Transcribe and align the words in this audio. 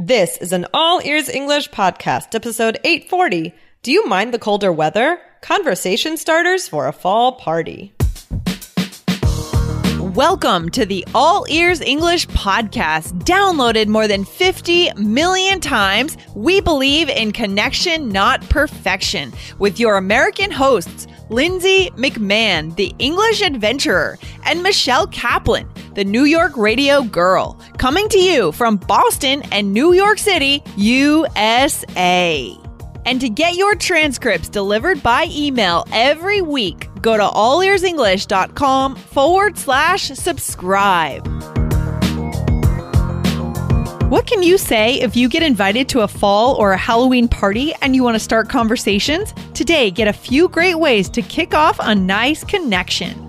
This 0.00 0.38
is 0.38 0.52
an 0.52 0.66
All 0.74 1.00
Ears 1.04 1.28
English 1.28 1.70
podcast, 1.70 2.34
episode 2.34 2.80
840. 2.82 3.54
Do 3.84 3.92
you 3.92 4.04
mind 4.06 4.34
the 4.34 4.40
colder 4.40 4.72
weather? 4.72 5.20
Conversation 5.40 6.16
starters 6.16 6.66
for 6.66 6.88
a 6.88 6.92
fall 6.92 7.34
party. 7.36 7.94
Welcome 10.00 10.70
to 10.70 10.84
the 10.84 11.06
All 11.14 11.46
Ears 11.48 11.80
English 11.80 12.26
podcast. 12.26 13.22
Downloaded 13.22 13.86
more 13.86 14.08
than 14.08 14.24
50 14.24 14.92
million 14.94 15.60
times, 15.60 16.16
we 16.34 16.60
believe 16.60 17.08
in 17.08 17.30
connection, 17.30 18.08
not 18.08 18.40
perfection, 18.48 19.32
with 19.60 19.78
your 19.78 19.96
American 19.96 20.50
hosts, 20.50 21.06
Lindsay 21.30 21.90
McMahon, 21.90 22.74
the 22.74 22.92
English 22.98 23.42
adventurer, 23.42 24.18
and 24.44 24.60
Michelle 24.60 25.06
Kaplan, 25.06 25.68
the 25.94 26.04
New 26.04 26.24
York 26.24 26.56
radio 26.56 27.02
girl, 27.02 27.58
coming 27.78 28.08
to 28.08 28.18
you 28.18 28.52
from 28.52 28.76
Boston 28.76 29.42
and 29.52 29.72
New 29.72 29.92
York 29.92 30.18
City, 30.18 30.62
USA. 30.76 32.56
And 33.06 33.20
to 33.20 33.28
get 33.28 33.54
your 33.54 33.74
transcripts 33.74 34.48
delivered 34.48 35.02
by 35.02 35.26
email 35.30 35.84
every 35.92 36.40
week, 36.40 36.88
go 37.00 37.16
to 37.16 37.22
allearsenglish.com 37.22 38.96
forward 38.96 39.58
slash 39.58 40.04
subscribe. 40.08 41.26
What 44.10 44.26
can 44.26 44.42
you 44.42 44.58
say 44.58 45.00
if 45.00 45.16
you 45.16 45.28
get 45.28 45.42
invited 45.42 45.88
to 45.88 46.00
a 46.00 46.08
fall 46.08 46.54
or 46.54 46.72
a 46.72 46.76
Halloween 46.76 47.26
party 47.26 47.74
and 47.82 47.96
you 47.96 48.04
want 48.04 48.14
to 48.14 48.20
start 48.20 48.48
conversations? 48.48 49.34
Today, 49.54 49.90
get 49.90 50.08
a 50.08 50.12
few 50.12 50.48
great 50.48 50.76
ways 50.76 51.08
to 51.10 51.22
kick 51.22 51.54
off 51.54 51.78
a 51.80 51.94
nice 51.94 52.44
connection. 52.44 53.23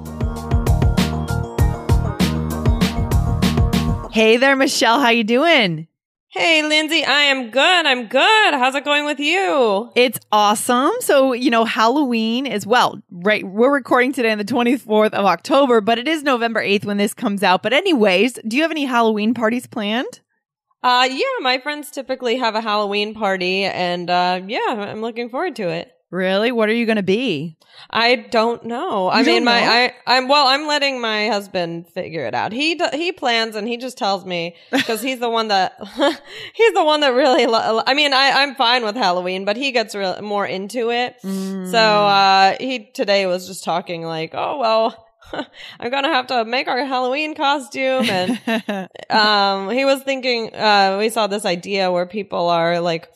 Hey 4.15 4.37
there, 4.37 4.55
Michelle. 4.55 5.01
How 5.01 5.09
you 5.09 5.25
doing? 5.25 5.89
Hey, 6.29 6.63
Lindsay, 6.63 7.03
I 7.03 7.23
am 7.23 7.49
good. 7.49 7.85
I'm 7.85 8.07
good. 8.07 8.53
How's 8.53 8.73
it 8.73 8.85
going 8.85 9.03
with 9.03 9.19
you? 9.19 9.91
It's 9.93 10.17
awesome. 10.31 10.93
So, 11.01 11.33
you 11.33 11.51
know, 11.51 11.65
Halloween 11.65 12.45
is 12.45 12.65
well, 12.65 13.01
right? 13.11 13.45
We're 13.45 13.73
recording 13.73 14.13
today 14.13 14.31
on 14.31 14.37
the 14.37 14.45
24th 14.45 15.13
of 15.13 15.25
October, 15.25 15.81
but 15.81 15.99
it 15.99 16.07
is 16.07 16.23
November 16.23 16.63
8th 16.63 16.85
when 16.85 16.95
this 16.95 17.13
comes 17.13 17.43
out. 17.43 17.61
But, 17.61 17.73
anyways, 17.73 18.39
do 18.47 18.55
you 18.55 18.61
have 18.61 18.71
any 18.71 18.85
Halloween 18.85 19.33
parties 19.33 19.67
planned? 19.67 20.21
Uh, 20.81 21.09
yeah, 21.11 21.25
my 21.41 21.57
friends 21.57 21.91
typically 21.91 22.37
have 22.37 22.55
a 22.55 22.61
Halloween 22.61 23.15
party, 23.15 23.65
and 23.65 24.09
uh, 24.09 24.39
yeah, 24.47 24.87
I'm 24.93 25.01
looking 25.01 25.27
forward 25.27 25.57
to 25.57 25.67
it. 25.67 25.91
Really? 26.15 26.51
What 26.51 26.69
are 26.69 26.73
you 26.73 26.85
going 26.85 26.95
to 26.95 27.03
be? 27.03 27.57
I 27.89 28.15
don't 28.15 28.63
know. 28.63 29.07
I 29.07 29.19
You 29.19 29.25
mean, 29.25 29.35
don't 29.43 29.45
my 29.45 29.61
know? 29.61 29.71
I 29.71 29.93
I'm 30.07 30.27
well. 30.29 30.47
I'm 30.47 30.65
letting 30.65 31.01
my 31.01 31.27
husband 31.27 31.87
figure 31.89 32.25
it 32.25 32.33
out. 32.33 32.53
He 32.53 32.75
d- 32.75 32.85
he 32.93 33.11
plans 33.11 33.55
and 33.57 33.67
he 33.67 33.75
just 33.75 33.97
tells 33.97 34.25
me 34.25 34.55
because 34.71 35.01
he's 35.01 35.19
the 35.19 35.29
one 35.29 35.49
that 35.49 35.73
he's 36.53 36.73
the 36.73 36.83
one 36.85 37.01
that 37.01 37.09
really. 37.09 37.45
Lo- 37.47 37.83
I 37.85 37.93
mean, 37.93 38.13
I 38.13 38.31
I'm 38.43 38.55
fine 38.55 38.85
with 38.85 38.95
Halloween, 38.95 39.43
but 39.43 39.57
he 39.57 39.71
gets 39.73 39.93
real 39.93 40.21
more 40.21 40.45
into 40.47 40.89
it. 40.89 41.17
Mm. 41.21 41.69
So 41.69 41.77
uh, 41.79 42.55
he 42.61 42.85
today 42.93 43.25
was 43.25 43.45
just 43.45 43.65
talking 43.65 44.03
like, 44.03 44.31
oh 44.33 44.57
well, 44.57 45.07
I'm 45.79 45.91
gonna 45.91 46.13
have 46.13 46.27
to 46.27 46.45
make 46.45 46.69
our 46.69 46.85
Halloween 46.85 47.35
costume, 47.35 48.09
and 48.09 48.89
um, 49.09 49.69
he 49.69 49.83
was 49.83 50.01
thinking. 50.03 50.55
Uh, 50.55 50.95
we 50.97 51.09
saw 51.09 51.27
this 51.27 51.43
idea 51.45 51.91
where 51.91 52.05
people 52.05 52.47
are 52.49 52.79
like. 52.79 53.09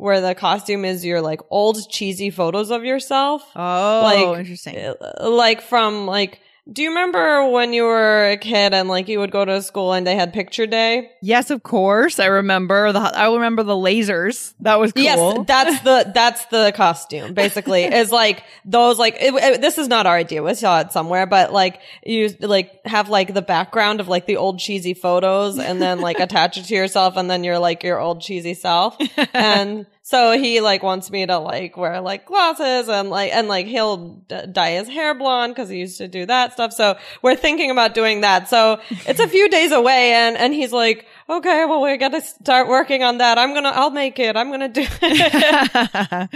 Where 0.00 0.20
the 0.20 0.34
costume 0.34 0.84
is 0.84 1.04
your 1.04 1.20
like 1.20 1.40
old 1.50 1.76
cheesy 1.90 2.30
photos 2.30 2.70
of 2.70 2.84
yourself 2.84 3.42
oh, 3.54 4.00
like 4.02 4.38
interesting. 4.38 4.76
uh, 4.78 5.28
like 5.30 5.60
from 5.62 6.06
like 6.06 6.40
do 6.70 6.82
you 6.82 6.90
remember 6.90 7.48
when 7.50 7.72
you 7.72 7.82
were 7.82 8.30
a 8.30 8.36
kid 8.36 8.72
and 8.74 8.88
like 8.88 9.08
you 9.08 9.18
would 9.18 9.32
go 9.32 9.44
to 9.44 9.60
school 9.60 9.92
and 9.92 10.06
they 10.06 10.14
had 10.14 10.32
picture 10.32 10.66
day 10.66 11.10
Yes, 11.22 11.50
of 11.50 11.62
course. 11.62 12.20
I 12.20 12.26
remember 12.26 12.92
the. 12.92 13.00
I 13.00 13.32
remember 13.32 13.62
the 13.62 13.74
lasers. 13.74 14.54
That 14.60 14.78
was 14.78 14.92
cool. 14.92 15.02
yes 15.02 15.46
that's 15.46 15.80
the 15.82 16.12
that's 16.14 16.44
the 16.46 16.72
costume 16.76 17.34
basically 17.34 17.82
is 18.02 18.12
like 18.12 18.44
those 18.64 18.98
like 18.98 19.16
it, 19.20 19.34
it- 19.34 19.60
this 19.60 19.78
is 19.78 19.88
not 19.88 20.06
our 20.06 20.16
idea 20.16 20.42
we 20.42 20.54
saw 20.54 20.80
it 20.80 20.92
somewhere 20.92 21.26
but 21.26 21.52
like 21.52 21.80
you 22.04 22.28
like 22.40 22.70
have 22.86 23.08
like 23.08 23.34
the 23.34 23.42
background 23.42 24.00
of 24.00 24.06
like 24.08 24.26
the 24.26 24.36
old 24.36 24.58
cheesy 24.58 24.94
photos 24.94 25.58
and 25.58 25.80
then 25.82 26.00
like 26.00 26.20
attach 26.26 26.56
it 26.56 26.64
to 26.66 26.74
yourself 26.74 27.16
and 27.16 27.28
then 27.30 27.42
you're 27.42 27.58
like 27.58 27.82
your 27.82 27.98
old 27.98 28.20
cheesy 28.20 28.54
self 28.54 28.96
and 29.34 29.86
so 30.02 30.32
he 30.38 30.60
like 30.60 30.82
wants 30.82 31.10
me 31.10 31.26
to 31.26 31.38
like 31.38 31.76
wear 31.76 32.00
like 32.00 32.26
glasses 32.26 32.88
and 32.88 33.10
like 33.10 33.32
and 33.32 33.48
like 33.48 33.66
he'll 33.66 34.16
d- 34.28 34.46
dye 34.50 34.72
his 34.72 34.88
hair 34.88 35.14
blonde 35.14 35.54
because 35.54 35.68
he 35.68 35.78
used 35.78 35.98
to 35.98 36.08
do 36.08 36.26
that 36.26 36.52
stuff. 36.54 36.72
So 36.72 36.96
we're 37.22 37.36
thinking 37.36 37.70
about 37.70 37.94
doing 37.94 38.22
that. 38.22 38.48
So 38.48 38.80
it's 39.06 39.20
a 39.20 39.28
few 39.28 39.48
days 39.56 39.72
away 39.72 40.12
and 40.12 40.36
and 40.36 40.54
he's 40.54 40.72
like 40.72 41.06
okay 41.28 41.64
well 41.66 41.82
we 41.82 41.96
gotta 41.96 42.20
start 42.22 42.68
working 42.68 43.02
on 43.02 43.18
that. 43.18 43.38
I'm 43.38 43.54
gonna 43.54 43.72
i'll 43.74 43.90
make 43.90 44.18
it. 44.18 44.36
I'm 44.36 44.50
gonna 44.50 44.68
do 44.68 44.84
it 45.02 46.28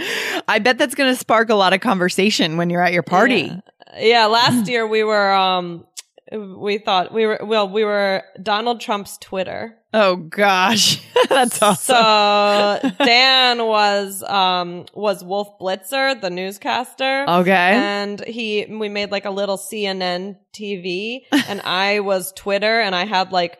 I 0.47 0.59
bet 0.59 0.77
that's 0.77 0.95
to 0.95 1.15
spark 1.15 1.49
a 1.49 1.55
lot 1.55 1.73
of 1.73 1.81
conversation 1.81 2.57
when 2.57 2.69
you're 2.69 2.81
at 2.83 2.93
your 2.93 3.03
party. 3.03 3.51
yeah 3.97 4.25
last 4.27 4.67
year 4.69 4.87
we 4.87 5.03
were 5.03 5.33
um 5.33 5.85
we 6.31 6.77
thought 6.79 7.13
we 7.13 7.25
were 7.25 7.39
well 7.43 7.69
we 7.69 7.83
were 7.83 8.23
donald 8.41 8.79
trump's 8.81 9.17
twitter 9.17 9.77
Oh 9.97 10.17
gosh, 10.17 11.01
that's 11.29 11.61
awesome. 11.61 11.95
so 11.95 12.91
dan 13.05 13.65
was 13.65 14.21
um 14.23 14.85
was 14.93 15.23
wolf 15.23 15.57
blitzer 15.57 16.19
the 16.19 16.29
newscaster 16.29 17.25
okay. 17.29 17.51
and 17.75 18.19
he 18.25 18.65
we 18.65 18.89
made 18.89 19.11
like 19.11 19.23
a 19.23 19.29
little 19.29 19.57
cnn 19.57 20.35
tv 20.53 21.21
and 21.47 21.61
i 21.61 22.01
was 22.01 22.33
twitter 22.33 22.81
and 22.81 22.93
i 22.93 23.05
had 23.05 23.31
like 23.31 23.57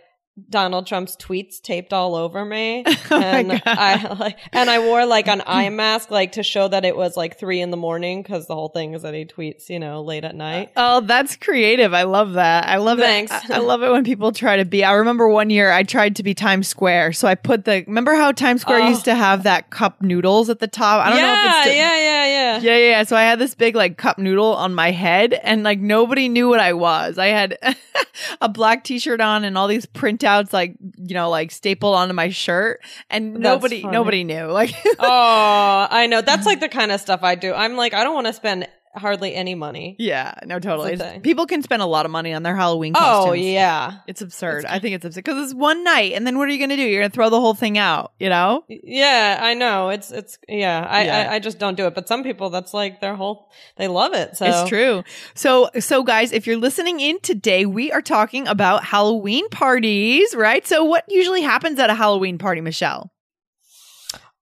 Donald 0.49 0.85
Trump's 0.85 1.15
tweets 1.15 1.61
taped 1.61 1.93
all 1.93 2.13
over 2.13 2.43
me, 2.43 2.83
Oh 3.11 3.21
and. 3.21 3.61
I 3.65 4.13
like, 4.13 4.37
and 4.51 4.69
I 4.69 4.79
wore 4.79 5.05
like 5.05 5.27
an 5.29 5.41
eye 5.47 5.69
mask, 5.69 6.11
like 6.11 6.33
to 6.33 6.43
show 6.43 6.67
that 6.67 6.83
it 6.83 6.97
was 6.97 7.15
like 7.15 7.39
three 7.39 7.61
in 7.61 7.71
the 7.71 7.77
morning, 7.77 8.21
because 8.21 8.45
the 8.47 8.53
whole 8.55 8.67
thing 8.69 8.93
is 8.93 9.03
that 9.03 9.13
he 9.13 9.23
tweets, 9.25 9.69
you 9.69 9.79
know, 9.79 10.01
late 10.03 10.23
at 10.25 10.35
night. 10.35 10.69
Uh, 10.75 10.97
oh, 11.01 11.05
that's 11.05 11.37
creative. 11.37 11.93
I 11.93 12.03
love 12.03 12.33
that. 12.33 12.67
I 12.67 12.77
love 12.77 12.97
Thanks. 12.99 13.31
it. 13.31 13.49
I, 13.51 13.55
I 13.55 13.57
love 13.59 13.81
it 13.81 13.89
when 13.91 14.03
people 14.03 14.31
try 14.33 14.57
to 14.57 14.65
be. 14.65 14.83
I 14.83 14.91
remember 14.93 15.29
one 15.29 15.49
year 15.49 15.71
I 15.71 15.83
tried 15.83 16.17
to 16.17 16.23
be 16.23 16.33
Times 16.33 16.67
Square. 16.67 17.13
So 17.13 17.27
I 17.29 17.35
put 17.35 17.63
the 17.65 17.85
remember 17.87 18.13
how 18.15 18.31
Times 18.33 18.61
Square 18.61 18.81
Oh. 18.83 18.89
used 18.89 19.05
to 19.05 19.15
have 19.15 19.43
that 19.43 19.69
cup 19.69 20.01
noodles 20.01 20.49
at 20.49 20.59
the 20.59 20.67
top? 20.67 21.05
I 21.05 21.09
don't 21.11 21.19
yeah, 21.19 21.25
know 21.27 21.33
if 21.33 21.45
it's 21.55 21.61
still- 21.61 21.75
yeah, 21.75 21.97
yeah, 21.97 22.14
yeah, 22.61 22.77
Yeah. 22.77 23.03
So 23.03 23.15
I 23.15 23.23
had 23.23 23.39
this 23.39 23.55
big 23.55 23.75
like 23.75 23.97
cup 23.97 24.17
noodle 24.17 24.53
on 24.53 24.73
my 24.73 24.91
head 24.91 25.33
and 25.33 25.63
like 25.63 25.79
nobody 25.79 26.29
knew 26.29 26.47
what 26.47 26.59
I 26.59 26.73
was. 26.73 27.17
I 27.17 27.27
had 27.27 27.57
a 28.41 28.49
black 28.49 28.83
t-shirt 28.83 29.21
on 29.21 29.43
and 29.43 29.57
all 29.57 29.67
these 29.67 29.85
printouts 29.85 30.53
like, 30.53 30.75
you 30.97 31.13
know, 31.13 31.29
like 31.29 31.51
stapled 31.51 31.95
onto 31.95 32.13
my 32.13 32.29
shirt 32.29 32.81
and 33.09 33.35
That's 33.35 33.43
nobody 33.43 33.81
funny. 33.81 33.93
nobody 33.93 34.23
knew. 34.23 34.45
Like 34.55 34.73
oh, 34.99 35.87
I 35.89 36.07
know. 36.07 36.21
That's 36.21 36.45
like 36.45 36.59
the 36.59 36.69
kind 36.69 36.91
of 36.91 37.01
stuff 37.01 37.23
I 37.23 37.35
do. 37.35 37.53
I'm 37.53 37.75
like, 37.75 37.93
I 37.93 38.03
don't 38.03 38.13
want 38.13 38.27
to 38.27 38.33
spend 38.33 38.67
hardly 38.95 39.35
any 39.35 39.55
money. 39.55 39.95
Yeah, 39.99 40.33
no 40.45 40.59
totally. 40.59 40.93
It's 40.93 41.01
It's-. 41.01 41.21
People 41.21 41.45
can 41.45 41.61
spend 41.61 41.81
a 41.81 41.85
lot 41.85 42.05
of 42.05 42.11
money 42.11 42.33
on 42.33 42.43
their 42.43 42.55
Halloween 42.55 42.93
oh, 42.95 42.99
costumes. 42.99 43.29
Oh 43.29 43.33
yeah, 43.33 43.97
It's 44.07 44.21
absurd. 44.21 44.65
I 44.65 44.79
think 44.79 44.95
it's 44.95 45.05
absurd 45.05 45.23
because 45.23 45.43
it's 45.43 45.53
one 45.53 45.83
night, 45.83 46.13
and 46.13 46.25
then 46.25 46.37
what 46.37 46.47
are 46.47 46.51
you 46.51 46.57
going 46.57 46.69
to 46.69 46.75
do? 46.75 46.83
You're 46.83 47.01
going 47.01 47.11
to 47.11 47.15
throw 47.15 47.29
the 47.29 47.39
whole 47.39 47.53
thing 47.53 47.77
out, 47.77 48.13
you 48.19 48.29
know? 48.29 48.63
yeah. 48.67 49.39
I 49.41 49.53
know. 49.53 49.89
It's 49.89 50.11
it's 50.11 50.37
yeah. 50.47 50.85
I, 50.89 51.03
Yeah. 51.03 51.29
I 51.29 51.35
I 51.35 51.39
just 51.39 51.59
don't 51.59 51.75
do 51.75 51.87
it. 51.87 51.95
But 51.95 52.07
some 52.07 52.23
people, 52.23 52.49
that's 52.49 52.73
like 52.73 53.01
their 53.01 53.15
whole. 53.15 53.51
They 53.77 53.87
love 53.87 54.13
it. 54.13 54.37
So 54.37 54.45
It's 54.45 54.69
true. 54.69 55.03
So, 55.33 55.69
so 55.79 56.03
guys, 56.03 56.31
if 56.31 56.47
you're 56.47 56.57
listening 56.57 56.99
in 56.99 57.19
today, 57.21 57.65
we 57.65 57.91
are 57.91 58.01
talking 58.01 58.47
about 58.47 58.83
Halloween 58.83 59.49
parties, 59.49 60.33
right? 60.35 60.65
So, 60.65 60.83
what 60.83 61.05
usually 61.07 61.41
happens 61.41 61.79
at 61.79 61.89
a 61.89 61.95
Halloween 61.95 62.37
party, 62.37 62.61
Michelle? 62.61 63.11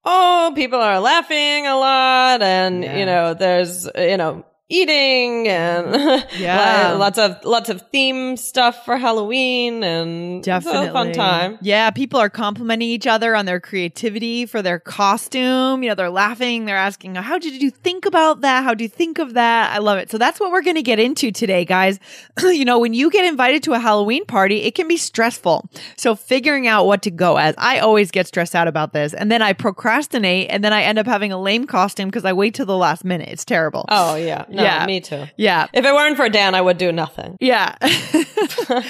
Oh, 0.06 0.52
people 0.56 0.80
are 0.80 1.00
laughing 1.00 1.68
a 1.68 1.76
lot, 1.78 2.42
and 2.42 2.84
Yeah. 2.84 2.98
you 2.98 3.06
know, 3.06 3.34
there's 3.34 3.90
you 3.96 4.18
know 4.18 4.46
eating 4.70 5.48
and 5.48 6.24
Yeah. 6.38 6.94
lots 6.94 7.20
of 7.20 7.44
lots 7.44 7.70
of 7.70 7.82
theme 7.92 8.38
stuff 8.38 8.86
for 8.86 8.98
Halloween, 8.98 9.84
and 9.84 10.44
Definitely 10.44 10.90
fun 10.90 11.12
time. 11.14 11.58
Yeah, 11.62 11.92
people 11.92 12.20
are 12.20 12.30
complimenting 12.30 12.90
each 12.90 13.06
other 13.08 13.36
on 13.36 13.46
their 13.46 13.60
creativity 13.60 14.46
for 14.46 14.62
their 14.62 14.80
costume. 14.80 15.84
You 15.84 15.90
know, 15.90 15.96
they're 15.96 16.10
laughing, 16.10 16.66
they're 16.66 16.76
asking, 16.78 17.16
"How 17.16 17.38
did 17.38 17.62
you 17.62 17.70
think 17.70 18.06
about 18.06 18.42
that? 18.42 18.64
How 18.64 18.74
do 18.74 18.84
you 18.84 18.90
think 18.90 19.20
of 19.20 19.34
that?" 19.36 19.72
I 19.74 19.78
love 19.80 19.98
it. 20.00 20.10
So 20.10 20.18
that's 20.18 20.40
what 20.40 20.52
we're 20.52 20.62
going 20.64 20.76
to 20.76 20.82
get 20.84 21.00
into 21.00 21.32
today, 21.32 21.66
guys. 21.66 22.00
you 22.42 22.66
know, 22.66 22.80
when 22.80 22.94
you 22.94 23.10
get 23.12 23.26
invited 23.26 23.64
to 23.64 23.74
a 23.74 23.80
Halloween 23.80 24.26
party, 24.26 24.64
it 24.64 24.76
can 24.76 24.88
be 24.88 24.98
stressful. 24.98 25.70
So 25.98 26.16
figuring 26.16 26.68
out 26.68 26.86
what 26.86 27.02
to 27.04 27.12
go 27.12 27.38
as. 27.38 27.54
I 27.58 27.80
always 27.80 28.12
get 28.12 28.28
stressed 28.28 28.56
out 28.56 28.68
about 28.68 28.94
this, 28.94 29.14
and 29.14 29.32
then 29.32 29.42
I 29.42 29.54
procrastinate, 29.54 30.48
and 30.50 30.64
then 30.64 30.74
I 30.74 30.84
end 30.84 30.98
up 31.00 31.06
having 31.06 31.32
a 31.32 31.40
lame 31.40 31.66
costume 31.68 32.08
because 32.10 32.26
I 32.26 32.34
wait 32.34 32.54
till 32.56 32.66
the 32.66 32.78
last 32.78 33.04
minute. 33.06 33.30
It's 33.30 33.46
terrible. 33.46 33.86
Oh 33.90 34.16
yeah, 34.16 34.46
no, 34.54 34.64
Yeah. 34.64 34.86
me 34.86 35.02
too. 35.02 35.26
Yeah. 35.36 35.68
If 35.74 35.86
it 35.86 35.94
weren't 35.94 36.16
for 36.18 36.30
Dan, 36.30 36.56
I 36.56 36.62
would 36.62 36.78
do 36.78 36.92
nothing. 36.92 37.38
Yeah. 37.40 37.76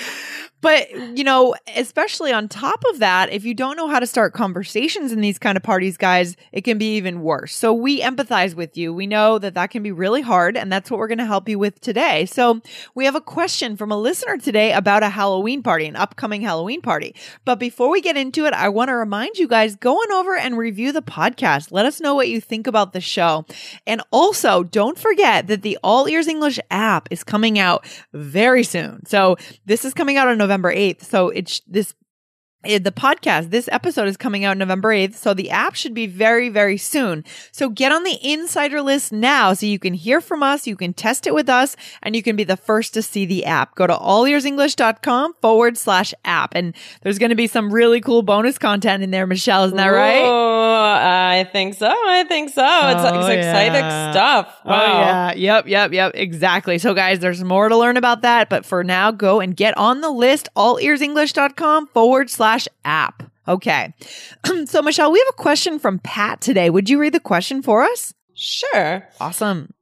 But, 0.63 0.89
you 1.17 1.25
know, 1.25 1.55
especially 1.75 2.31
on 2.31 2.47
top 2.47 2.81
of 2.89 2.99
that, 2.99 3.33
if 3.33 3.43
you 3.43 3.53
don't 3.53 3.75
know 3.75 3.89
how 3.89 3.99
to 3.99 4.07
start 4.07 4.33
conversations 4.33 5.11
in 5.11 5.19
these 5.19 5.37
kind 5.37 5.57
of 5.57 5.61
parties, 5.61 5.97
guys, 5.97 6.37
it 6.53 6.61
can 6.61 6.77
be 6.77 6.95
even 6.95 7.21
worse. 7.21 7.53
So 7.53 7.73
we 7.73 7.99
empathize 7.99 8.55
with 8.55 8.77
you. 8.77 8.93
We 8.93 9.05
know 9.05 9.39
that 9.39 9.55
that 9.55 9.71
can 9.71 9.83
be 9.83 9.91
really 9.91 10.21
hard, 10.21 10.55
and 10.55 10.71
that's 10.71 10.89
what 10.89 11.01
we're 11.01 11.09
going 11.09 11.17
to 11.17 11.25
help 11.25 11.49
you 11.49 11.59
with 11.59 11.81
today. 11.81 12.25
So 12.27 12.61
we 12.95 13.03
have 13.03 13.13
a 13.13 13.19
question 13.19 13.75
from 13.75 13.91
a 13.91 13.97
listener 13.97 14.37
today 14.37 14.71
about 14.71 15.03
a 15.03 15.09
Halloween 15.09 15.63
party, 15.63 15.85
an 15.85 15.97
upcoming 15.97 16.41
Halloween 16.41 16.81
party. 16.81 17.13
But 17.43 17.59
before 17.59 17.89
we 17.89 17.99
get 17.99 18.15
into 18.15 18.45
it, 18.45 18.53
I 18.53 18.69
want 18.69 18.87
to 18.87 18.95
remind 18.95 19.37
you 19.37 19.49
guys 19.49 19.75
go 19.75 19.95
on 19.95 20.11
over 20.13 20.37
and 20.37 20.57
review 20.57 20.93
the 20.93 21.01
podcast. 21.01 21.73
Let 21.73 21.85
us 21.85 21.99
know 21.99 22.15
what 22.15 22.29
you 22.29 22.39
think 22.39 22.67
about 22.67 22.93
the 22.93 23.01
show. 23.01 23.45
And 23.85 24.01
also, 24.11 24.63
don't 24.63 24.97
forget 24.97 25.47
that 25.47 25.61
the 25.61 25.77
All 25.83 26.07
Ears 26.07 26.29
English 26.29 26.57
app 26.71 27.09
is 27.11 27.21
coming 27.21 27.59
out 27.59 27.85
very 28.13 28.63
soon. 28.63 29.05
So 29.05 29.35
this 29.65 29.83
is 29.83 29.93
coming 29.93 30.15
out 30.15 30.29
on 30.29 30.37
November 30.37 30.52
8th. 30.61 31.03
So 31.03 31.29
it's 31.29 31.61
this 31.61 31.93
Eh, 32.65 32.79
the 32.79 32.93
podcast, 32.93 33.49
this 33.49 33.67
episode 33.73 34.07
is 34.07 34.15
coming 34.15 34.45
out 34.45 34.55
November 34.57 34.89
8th, 34.93 35.15
so 35.15 35.33
the 35.33 35.49
app 35.49 35.75
should 35.75 35.93
be 35.93 36.07
very, 36.07 36.47
very 36.47 36.77
soon. 36.77 37.25
So 37.51 37.67
get 37.67 37.91
on 37.91 38.05
the 38.05 38.17
insider 38.21 38.81
list 38.81 39.11
now 39.11 39.51
so 39.53 39.65
you 39.65 39.77
can 39.79 39.93
hear 39.93 40.21
from 40.21 40.41
us, 40.41 40.65
you 40.65 40.77
can 40.77 40.93
test 40.93 41.27
it 41.27 41.33
with 41.33 41.49
us, 41.49 41.75
and 42.01 42.15
you 42.15 42.23
can 42.23 42.37
be 42.37 42.45
the 42.45 42.55
first 42.55 42.93
to 42.93 43.01
see 43.01 43.25
the 43.25 43.43
app. 43.43 43.75
Go 43.75 43.85
to 43.85 43.93
allearsenglish.com 43.93 45.33
forward 45.41 45.77
slash 45.77 46.13
app. 46.23 46.53
And 46.55 46.73
there's 47.01 47.19
going 47.19 47.31
to 47.31 47.35
be 47.35 47.47
some 47.47 47.69
really 47.73 47.99
cool 47.99 48.21
bonus 48.21 48.57
content 48.57 49.03
in 49.03 49.11
there, 49.11 49.27
Michelle. 49.27 49.65
Isn't 49.65 49.75
that 49.75 49.87
right? 49.89 50.23
Oh, 50.23 50.83
I 51.01 51.49
think 51.51 51.73
so. 51.73 51.89
I 51.89 52.23
think 52.29 52.49
so. 52.49 52.63
It's, 52.63 53.03
Oh, 53.03 53.19
it's 53.19 53.27
exciting 53.27 53.73
yeah. 53.73 54.11
stuff. 54.11 54.55
Wow. 54.63 54.73
Oh, 54.73 54.99
yeah. 54.99 55.33
Yep. 55.33 55.67
Yep. 55.67 55.91
Yep. 55.91 56.11
Exactly. 56.15 56.77
So, 56.77 56.93
guys, 56.93 57.19
there's 57.19 57.43
more 57.43 57.67
to 57.67 57.75
learn 57.75 57.97
about 57.97 58.21
that. 58.21 58.47
But 58.49 58.65
for 58.65 58.85
now, 58.85 59.11
go 59.11 59.41
and 59.41 59.53
get 59.53 59.77
on 59.77 59.99
the 59.99 60.09
list, 60.09 60.47
allearsenglish.com 60.55 61.87
forward 61.87 62.29
slash 62.29 62.52
app. 62.85 63.23
Okay. 63.47 63.93
so, 64.65 64.81
Michelle, 64.81 65.11
we 65.11 65.19
have 65.19 65.27
a 65.29 65.41
question 65.41 65.79
from 65.79 65.99
Pat 65.99 66.41
today. 66.41 66.69
Would 66.69 66.89
you 66.89 66.99
read 66.99 67.13
the 67.13 67.19
question 67.19 67.61
for 67.61 67.83
us? 67.83 68.13
Sure. 68.33 69.07
Awesome. 69.19 69.73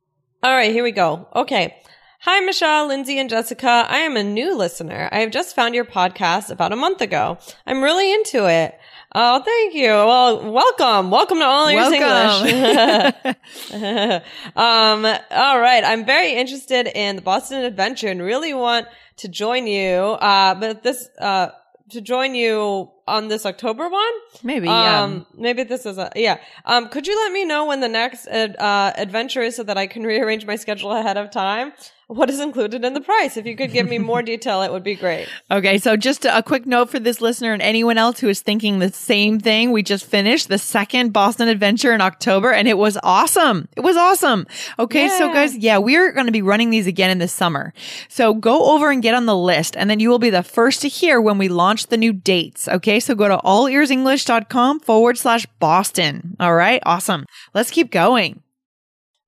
All 0.43 0.51
right, 0.51 0.71
here 0.71 0.83
we 0.83 0.91
go. 0.91 1.27
Okay. 1.35 1.75
Hi, 2.21 2.39
Michelle, 2.41 2.87
Lindsay, 2.87 3.17
and 3.17 3.29
Jessica. 3.29 3.85
I 3.87 3.99
am 3.99 4.15
a 4.15 4.23
new 4.23 4.55
listener. 4.55 5.09
I 5.11 5.21
have 5.21 5.31
just 5.31 5.55
found 5.55 5.73
your 5.73 5.85
podcast 5.85 6.51
about 6.51 6.71
a 6.71 6.75
month 6.75 7.01
ago. 7.01 7.39
I'm 7.65 7.81
really 7.81 8.13
into 8.13 8.47
it. 8.47 8.77
Oh, 9.13 9.41
thank 9.43 9.73
you. 9.73 9.89
Well, 9.89 10.51
welcome. 10.51 11.11
Welcome 11.11 11.39
to 11.39 11.45
All 11.45 11.67
Ears. 11.67 11.91
English. 11.91 13.25
um, 14.55 15.05
all 15.31 15.59
right. 15.59 15.83
I'm 15.83 16.05
very 16.05 16.33
interested 16.33 16.87
in 16.87 17.15
the 17.15 17.21
Boston 17.21 17.63
Adventure 17.63 18.07
and 18.07 18.21
really 18.21 18.53
want 18.53 18.87
to 19.17 19.27
join 19.27 19.67
you. 19.67 19.95
Uh, 19.97 20.55
but 20.55 20.83
this, 20.83 21.09
uh, 21.19 21.49
to 21.91 22.01
join 22.01 22.35
you 22.35 22.91
on 23.07 23.27
this 23.27 23.45
October 23.45 23.89
one. 23.89 24.13
Maybe. 24.43 24.67
Yeah. 24.67 25.03
Um, 25.03 25.25
maybe 25.35 25.63
this 25.63 25.85
is 25.85 25.97
a, 25.97 26.11
yeah. 26.15 26.39
Um, 26.65 26.89
could 26.89 27.07
you 27.07 27.15
let 27.15 27.31
me 27.31 27.45
know 27.45 27.65
when 27.65 27.79
the 27.79 27.89
next, 27.89 28.27
ad, 28.27 28.55
uh, 28.57 28.93
adventure 28.95 29.41
is 29.41 29.55
so 29.55 29.63
that 29.63 29.77
I 29.77 29.87
can 29.87 30.03
rearrange 30.03 30.45
my 30.45 30.55
schedule 30.55 30.91
ahead 30.91 31.17
of 31.17 31.31
time? 31.31 31.73
What 32.11 32.29
is 32.29 32.41
included 32.41 32.83
in 32.83 32.93
the 32.93 32.99
price? 32.99 33.37
If 33.37 33.45
you 33.45 33.55
could 33.55 33.71
give 33.71 33.87
me 33.87 33.97
more 34.11 34.21
detail, 34.21 34.63
it 34.63 34.71
would 34.73 34.83
be 34.83 34.95
great. 34.95 35.29
Okay, 35.49 35.77
so 35.77 35.95
just 35.95 36.25
a 36.25 36.43
quick 36.43 36.65
note 36.65 36.89
for 36.89 36.99
this 36.99 37.21
listener 37.21 37.53
and 37.53 37.61
anyone 37.61 37.97
else 37.97 38.19
who 38.19 38.27
is 38.27 38.41
thinking 38.41 38.79
the 38.79 38.91
same 38.91 39.39
thing. 39.39 39.71
We 39.71 39.81
just 39.81 40.05
finished 40.05 40.49
the 40.49 40.57
second 40.57 41.13
Boston 41.13 41.47
Adventure 41.47 41.93
in 41.93 42.01
October 42.01 42.51
and 42.51 42.67
it 42.67 42.77
was 42.77 42.97
awesome. 43.01 43.69
It 43.77 43.79
was 43.79 43.95
awesome. 43.95 44.45
Okay, 44.77 45.07
so 45.07 45.31
guys, 45.31 45.55
yeah, 45.55 45.77
we're 45.77 46.11
going 46.11 46.25
to 46.25 46.33
be 46.33 46.41
running 46.41 46.69
these 46.69 46.85
again 46.85 47.11
in 47.11 47.19
the 47.19 47.29
summer. 47.29 47.73
So 48.09 48.33
go 48.33 48.73
over 48.73 48.91
and 48.91 49.01
get 49.01 49.15
on 49.15 49.25
the 49.25 49.37
list 49.37 49.77
and 49.77 49.89
then 49.89 50.01
you 50.01 50.09
will 50.09 50.19
be 50.19 50.29
the 50.29 50.43
first 50.43 50.81
to 50.81 50.89
hear 50.89 51.21
when 51.21 51.37
we 51.37 51.47
launch 51.47 51.87
the 51.87 51.97
new 51.97 52.11
dates. 52.11 52.67
Okay, 52.67 52.99
so 52.99 53.15
go 53.15 53.29
to 53.29 53.37
allearsenglish.com 53.37 54.81
forward 54.81 55.17
slash 55.17 55.45
Boston. 55.59 56.35
All 56.41 56.55
right, 56.55 56.83
awesome. 56.85 57.25
Let's 57.53 57.71
keep 57.71 57.89
going. 57.89 58.43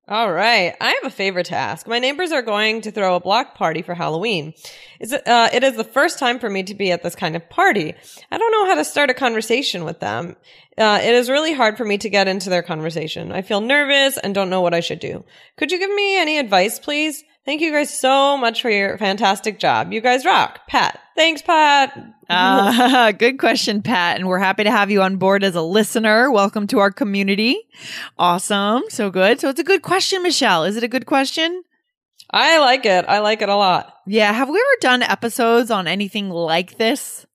All 0.06 0.30
right. 0.30 0.76
I 0.82 0.90
have 1.02 1.06
a 1.06 1.10
favor 1.10 1.44
to 1.44 1.56
ask. 1.56 1.88
My 1.88 2.00
neighbors 2.00 2.34
are 2.34 2.42
going 2.42 2.82
to 2.82 2.92
throw 2.92 3.16
a 3.16 3.22
block 3.22 3.56
party 3.56 3.82
for 3.82 3.94
Halloween. 3.94 4.54
It, 5.00 5.14
uh, 5.26 5.50
it 5.54 5.64
is 5.64 5.78
the 5.78 5.86
first 5.86 6.20
time 6.20 6.40
for 6.40 6.50
me 6.50 6.64
to 6.64 6.76
be 6.76 6.92
at 6.92 7.04
this 7.04 7.16
kind 7.16 7.38
of 7.38 7.50
party. 7.50 7.94
I 8.30 8.38
don't 8.38 8.52
know 8.52 8.66
how 8.66 8.76
to 8.76 8.84
start 8.84 9.10
a 9.10 9.14
conversation 9.14 9.86
with 9.86 10.02
them. 10.02 10.36
Uh, 10.78 11.00
it 11.02 11.16
is 11.16 11.30
really 11.30 11.54
hard 11.54 11.78
for 11.78 11.86
me 11.86 11.98
to 12.00 12.10
get 12.10 12.28
into 12.28 12.50
their 12.50 12.64
conversation. 12.64 13.32
I 13.32 13.44
feel 13.44 13.62
nervous 13.62 14.18
and 14.18 14.36
don't 14.36 14.50
know 14.50 14.62
what 14.62 14.74
I 14.74 14.82
should 14.82 15.00
do. 15.00 15.24
Could 15.56 15.72
you 15.72 15.80
give 15.80 15.94
me 15.94 16.20
any 16.20 16.38
advice, 16.38 16.80
please? 16.80 17.24
Thank 17.45 17.60
you 17.60 17.74
guys 17.74 17.94
so 17.94 18.38
much 18.38 18.62
for 18.62 18.69
your 18.69 18.98
fantastic 18.98 19.60
job. 19.60 19.92
You 19.92 20.00
guys 20.00 20.24
rock. 20.24 20.62
Pat. 20.68 20.98
Thanks, 21.16 21.42
Pat. 21.42 21.98
Uh, 22.30 23.12
good 23.18 23.38
question, 23.38 23.81
Pat. 23.81 24.16
And 24.18 24.28
we're 24.30 24.40
happy 24.40 24.63
to 24.63 24.72
have 24.72 24.90
you 24.90 25.01
on 25.01 25.18
board 25.18 25.44
as 25.44 25.56
a 25.56 25.62
listener. 25.62 26.31
Welcome 26.31 26.68
to 26.68 26.80
our 26.80 26.90
community. 26.90 27.60
Awesome. 28.18 28.84
So 28.88 29.10
good. 29.10 29.42
So 29.42 29.50
it's 29.50 29.60
a 29.60 29.63
good 29.66 29.81
question, 29.81 30.24
Michelle. 30.24 30.63
Is 30.63 30.78
it 30.78 30.84
a 30.84 30.88
good 30.88 31.06
question? 31.06 31.63
I 32.31 32.60
like 32.60 32.86
it. 32.86 33.04
I 33.10 33.19
like 33.19 33.42
it 33.42 33.50
a 33.50 33.56
lot. 33.56 33.94
Yeah. 34.07 34.31
Have 34.31 34.48
we 34.48 34.57
ever 34.57 34.80
done 34.80 35.04
episodes 35.04 35.69
on 35.69 35.86
anything 35.86 36.30
like 36.30 36.78
this? 36.78 37.25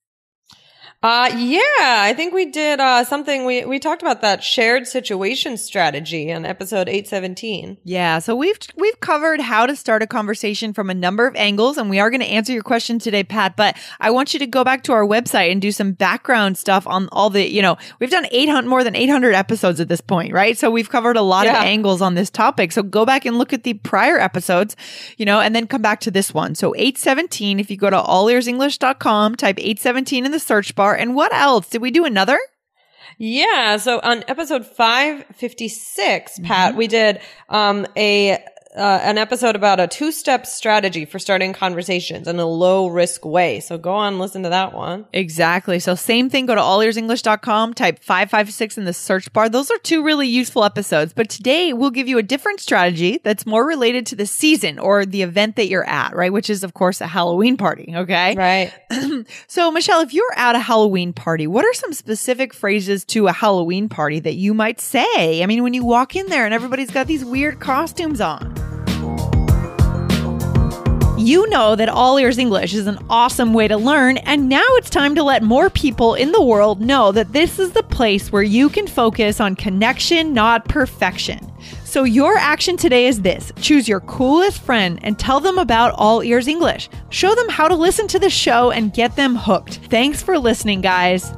Uh, 1.00 1.30
yeah, 1.36 1.60
I 1.78 2.12
think 2.16 2.34
we 2.34 2.46
did, 2.46 2.80
uh, 2.80 3.04
something, 3.04 3.44
we, 3.44 3.64
we 3.64 3.78
talked 3.78 4.02
about 4.02 4.20
that 4.22 4.42
shared 4.42 4.88
situation 4.88 5.56
strategy 5.56 6.28
in 6.28 6.44
episode 6.44 6.88
817. 6.88 7.78
Yeah, 7.84 8.18
so 8.18 8.34
we've 8.34 8.58
we've 8.76 8.98
covered 8.98 9.40
how 9.40 9.66
to 9.66 9.76
start 9.76 10.02
a 10.02 10.08
conversation 10.08 10.72
from 10.72 10.90
a 10.90 10.94
number 10.94 11.28
of 11.28 11.36
angles 11.36 11.78
and 11.78 11.88
we 11.88 12.00
are 12.00 12.10
going 12.10 12.20
to 12.20 12.26
answer 12.26 12.52
your 12.52 12.64
question 12.64 12.98
today, 12.98 13.22
Pat, 13.22 13.54
but 13.56 13.76
I 14.00 14.10
want 14.10 14.32
you 14.32 14.40
to 14.40 14.46
go 14.48 14.64
back 14.64 14.82
to 14.84 14.92
our 14.92 15.06
website 15.06 15.52
and 15.52 15.62
do 15.62 15.70
some 15.70 15.92
background 15.92 16.58
stuff 16.58 16.84
on 16.84 17.08
all 17.12 17.30
the, 17.30 17.48
you 17.48 17.62
know, 17.62 17.76
we've 18.00 18.10
done 18.10 18.26
800 18.32 18.68
more 18.68 18.82
than 18.82 18.96
800 18.96 19.34
episodes 19.36 19.78
at 19.78 19.86
this 19.86 20.00
point, 20.00 20.32
right? 20.32 20.58
So 20.58 20.68
we've 20.68 20.90
covered 20.90 21.16
a 21.16 21.22
lot 21.22 21.46
of 21.46 21.54
angles 21.54 22.02
on 22.02 22.14
this 22.16 22.28
topic. 22.28 22.72
So 22.72 22.82
go 22.82 23.06
back 23.06 23.24
and 23.24 23.38
look 23.38 23.52
at 23.52 23.62
the 23.62 23.74
prior 23.74 24.18
episodes, 24.18 24.74
you 25.16 25.24
know, 25.24 25.38
and 25.38 25.54
then 25.54 25.68
come 25.68 25.82
back 25.82 26.00
to 26.00 26.10
this 26.10 26.34
one. 26.34 26.56
So 26.56 26.74
817 26.74 27.60
if 27.60 27.70
you 27.70 27.76
go 27.76 27.88
to 27.88 27.96
allearsenglish.com, 27.96 29.36
type 29.36 29.60
817 29.60 30.26
in 30.26 30.32
the 30.32 30.40
search 30.40 30.74
bar 30.74 30.87
and 30.94 31.14
what 31.14 31.32
else? 31.32 31.68
Did 31.68 31.82
we 31.82 31.90
do 31.90 32.04
another? 32.04 32.38
Yeah. 33.18 33.76
So 33.78 34.00
on 34.00 34.24
episode 34.28 34.66
556, 34.66 36.40
Pat, 36.44 36.76
we 36.76 36.86
did, 36.86 37.20
um, 37.48 37.86
a, 37.96 38.44
uh, 38.78 39.00
an 39.02 39.18
episode 39.18 39.56
about 39.56 39.80
a 39.80 39.86
two-step 39.86 40.46
strategy 40.46 41.04
for 41.04 41.18
starting 41.18 41.52
conversations 41.52 42.28
in 42.28 42.38
a 42.38 42.46
low 42.46 42.86
risk 42.86 43.24
way. 43.24 43.60
So 43.60 43.76
go 43.76 43.92
on, 43.94 44.18
listen 44.18 44.44
to 44.44 44.48
that 44.48 44.72
one. 44.72 45.06
Exactly. 45.12 45.78
So 45.80 45.94
same 45.94 46.30
thing, 46.30 46.46
go 46.46 46.54
to 46.54 46.60
allearsenglish.com, 46.60 47.74
type 47.74 47.98
556 47.98 48.78
in 48.78 48.84
the 48.84 48.92
search 48.92 49.32
bar. 49.32 49.48
Those 49.48 49.70
are 49.70 49.78
two 49.78 50.02
really 50.02 50.28
useful 50.28 50.64
episodes. 50.64 51.12
But 51.12 51.28
today 51.28 51.72
we'll 51.72 51.90
give 51.90 52.08
you 52.08 52.18
a 52.18 52.22
different 52.22 52.60
strategy 52.60 53.20
that's 53.22 53.44
more 53.44 53.66
related 53.66 54.06
to 54.06 54.16
the 54.16 54.26
season 54.26 54.78
or 54.78 55.04
the 55.04 55.22
event 55.22 55.56
that 55.56 55.68
you're 55.68 55.88
at, 55.88 56.14
right? 56.14 56.32
Which 56.32 56.48
is 56.48 56.64
of 56.64 56.74
course 56.74 57.00
a 57.00 57.06
Halloween 57.06 57.56
party. 57.56 57.92
Okay. 57.94 58.34
Right. 58.36 58.72
So 59.46 59.70
Michelle, 59.70 60.00
if 60.00 60.12
you're 60.14 60.34
at 60.36 60.54
a 60.54 60.60
Halloween 60.60 61.12
party, 61.12 61.46
what 61.46 61.64
are 61.64 61.74
some 61.74 61.92
specific 61.92 62.54
phrases 62.54 63.04
to 63.06 63.26
a 63.26 63.32
Halloween 63.32 63.88
party 63.88 64.20
that 64.20 64.34
you 64.34 64.54
might 64.54 64.80
say? 64.80 65.42
I 65.42 65.46
mean, 65.46 65.62
when 65.62 65.74
you 65.74 65.84
walk 65.84 66.16
in 66.16 66.26
there 66.26 66.44
and 66.44 66.54
everybody's 66.54 66.90
got 66.90 67.06
these 67.06 67.24
weird 67.24 67.60
costumes 67.60 68.20
on. 68.20 68.67
You 71.18 71.48
know 71.48 71.74
that 71.74 71.88
All 71.88 72.16
Ears 72.16 72.38
English 72.38 72.74
is 72.74 72.86
an 72.86 73.04
awesome 73.10 73.52
way 73.52 73.66
to 73.66 73.76
learn, 73.76 74.18
and 74.18 74.48
now 74.48 74.62
it's 74.76 74.88
time 74.88 75.16
to 75.16 75.24
let 75.24 75.42
more 75.42 75.68
people 75.68 76.14
in 76.14 76.30
the 76.30 76.42
world 76.42 76.80
know 76.80 77.10
that 77.10 77.32
this 77.32 77.58
is 77.58 77.72
the 77.72 77.82
place 77.82 78.30
where 78.30 78.44
you 78.44 78.68
can 78.68 78.86
focus 78.86 79.40
on 79.40 79.56
connection, 79.56 80.32
not 80.32 80.68
perfection. 80.68 81.40
So, 81.84 82.04
your 82.04 82.36
action 82.36 82.76
today 82.76 83.06
is 83.08 83.20
this 83.20 83.50
choose 83.60 83.88
your 83.88 84.00
coolest 84.00 84.62
friend 84.62 85.00
and 85.02 85.18
tell 85.18 85.40
them 85.40 85.58
about 85.58 85.94
All 85.96 86.22
Ears 86.22 86.46
English. 86.46 86.88
Show 87.10 87.34
them 87.34 87.48
how 87.48 87.66
to 87.66 87.74
listen 87.74 88.06
to 88.08 88.20
the 88.20 88.30
show 88.30 88.70
and 88.70 88.92
get 88.92 89.16
them 89.16 89.34
hooked. 89.34 89.80
Thanks 89.88 90.22
for 90.22 90.38
listening, 90.38 90.82
guys. 90.82 91.32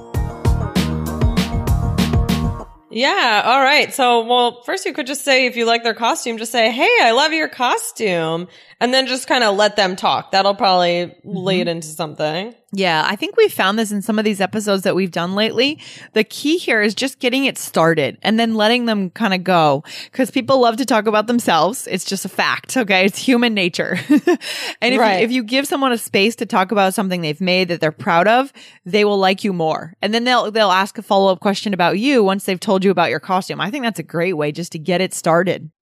Yeah. 2.90 3.42
All 3.44 3.60
right. 3.60 3.94
So, 3.94 4.24
well, 4.24 4.62
first 4.62 4.84
you 4.84 4.92
could 4.92 5.06
just 5.06 5.24
say, 5.24 5.46
if 5.46 5.56
you 5.56 5.64
like 5.64 5.84
their 5.84 5.94
costume, 5.94 6.38
just 6.38 6.52
say, 6.52 6.70
Hey, 6.70 6.90
I 7.02 7.12
love 7.12 7.32
your 7.32 7.48
costume. 7.48 8.48
And 8.80 8.92
then 8.92 9.06
just 9.06 9.26
kind 9.26 9.44
of 9.44 9.56
let 9.56 9.76
them 9.76 9.94
talk. 9.94 10.32
That'll 10.32 10.54
probably 10.54 11.06
mm-hmm. 11.06 11.36
lead 11.36 11.68
into 11.68 11.88
something. 11.88 12.54
Yeah, 12.72 13.04
I 13.04 13.16
think 13.16 13.36
we 13.36 13.48
found 13.48 13.80
this 13.80 13.90
in 13.90 14.00
some 14.00 14.16
of 14.20 14.24
these 14.24 14.40
episodes 14.40 14.84
that 14.84 14.94
we've 14.94 15.10
done 15.10 15.34
lately. 15.34 15.80
The 16.12 16.22
key 16.22 16.56
here 16.56 16.80
is 16.80 16.94
just 16.94 17.18
getting 17.18 17.44
it 17.44 17.58
started 17.58 18.16
and 18.22 18.38
then 18.38 18.54
letting 18.54 18.84
them 18.86 19.10
kind 19.10 19.34
of 19.34 19.42
go 19.42 19.82
because 20.04 20.30
people 20.30 20.60
love 20.60 20.76
to 20.76 20.84
talk 20.84 21.08
about 21.08 21.26
themselves. 21.26 21.88
It's 21.90 22.04
just 22.04 22.24
a 22.24 22.28
fact. 22.28 22.76
Okay. 22.76 23.04
It's 23.04 23.18
human 23.18 23.54
nature. 23.54 23.98
and 24.08 24.94
if, 24.94 25.00
Right. 25.00 25.18
you, 25.18 25.24
if 25.24 25.32
you 25.32 25.42
give 25.42 25.66
someone 25.66 25.90
a 25.90 25.98
space 25.98 26.36
to 26.36 26.46
talk 26.46 26.70
about 26.70 26.94
something 26.94 27.22
they've 27.22 27.40
made 27.40 27.66
that 27.68 27.80
they're 27.80 27.90
proud 27.90 28.28
of, 28.28 28.52
they 28.84 29.04
will 29.04 29.18
like 29.18 29.42
you 29.42 29.52
more. 29.52 29.94
And 30.00 30.14
then 30.14 30.22
they'll, 30.22 30.52
they'll 30.52 30.70
ask 30.70 30.96
a 30.96 31.02
follow 31.02 31.32
up 31.32 31.40
question 31.40 31.74
about 31.74 31.98
you 31.98 32.22
once 32.22 32.44
they've 32.44 32.60
told 32.60 32.84
you 32.84 32.92
about 32.92 33.10
your 33.10 33.18
costume. 33.20 33.60
I 33.60 33.72
think 33.72 33.82
that's 33.82 33.98
a 33.98 34.04
great 34.04 34.34
way 34.34 34.52
just 34.52 34.70
to 34.72 34.78
get 34.78 35.00
it 35.00 35.12
started. 35.12 35.72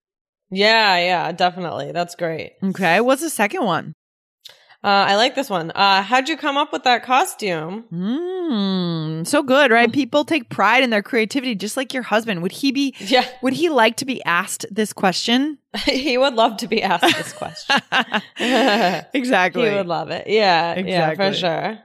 Yeah. 0.50 0.96
Yeah. 0.96 1.32
Definitely. 1.32 1.92
That's 1.92 2.14
great. 2.14 2.52
Okay. 2.64 3.02
What's 3.02 3.20
the 3.20 3.28
second 3.28 3.64
one? 3.66 3.92
Uh, 4.84 5.06
I 5.08 5.16
like 5.16 5.34
this 5.34 5.50
one. 5.50 5.72
Uh, 5.74 6.02
how'd 6.02 6.28
you 6.28 6.36
come 6.36 6.56
up 6.56 6.72
with 6.72 6.84
that 6.84 7.02
costume? 7.02 7.84
Mm, 7.92 9.26
so 9.26 9.42
good, 9.42 9.72
right? 9.72 9.92
People 9.92 10.24
take 10.24 10.50
pride 10.50 10.84
in 10.84 10.90
their 10.90 11.02
creativity, 11.02 11.56
just 11.56 11.76
like 11.76 11.92
your 11.92 12.04
husband. 12.04 12.42
Would 12.42 12.52
he 12.52 12.70
be? 12.70 12.94
Yeah. 13.00 13.26
Would 13.42 13.54
he 13.54 13.70
like 13.70 13.96
to 13.96 14.04
be 14.04 14.22
asked 14.24 14.66
this 14.70 14.92
question? 14.92 15.58
he 15.84 16.16
would 16.16 16.34
love 16.34 16.58
to 16.58 16.68
be 16.68 16.80
asked 16.80 17.16
this 17.16 17.32
question. 17.32 17.80
exactly. 19.12 19.68
he 19.68 19.74
would 19.74 19.88
love 19.88 20.10
it. 20.10 20.28
Yeah. 20.28 20.78
Yeah, 20.78 21.14
for 21.14 21.32
sure. 21.34 21.78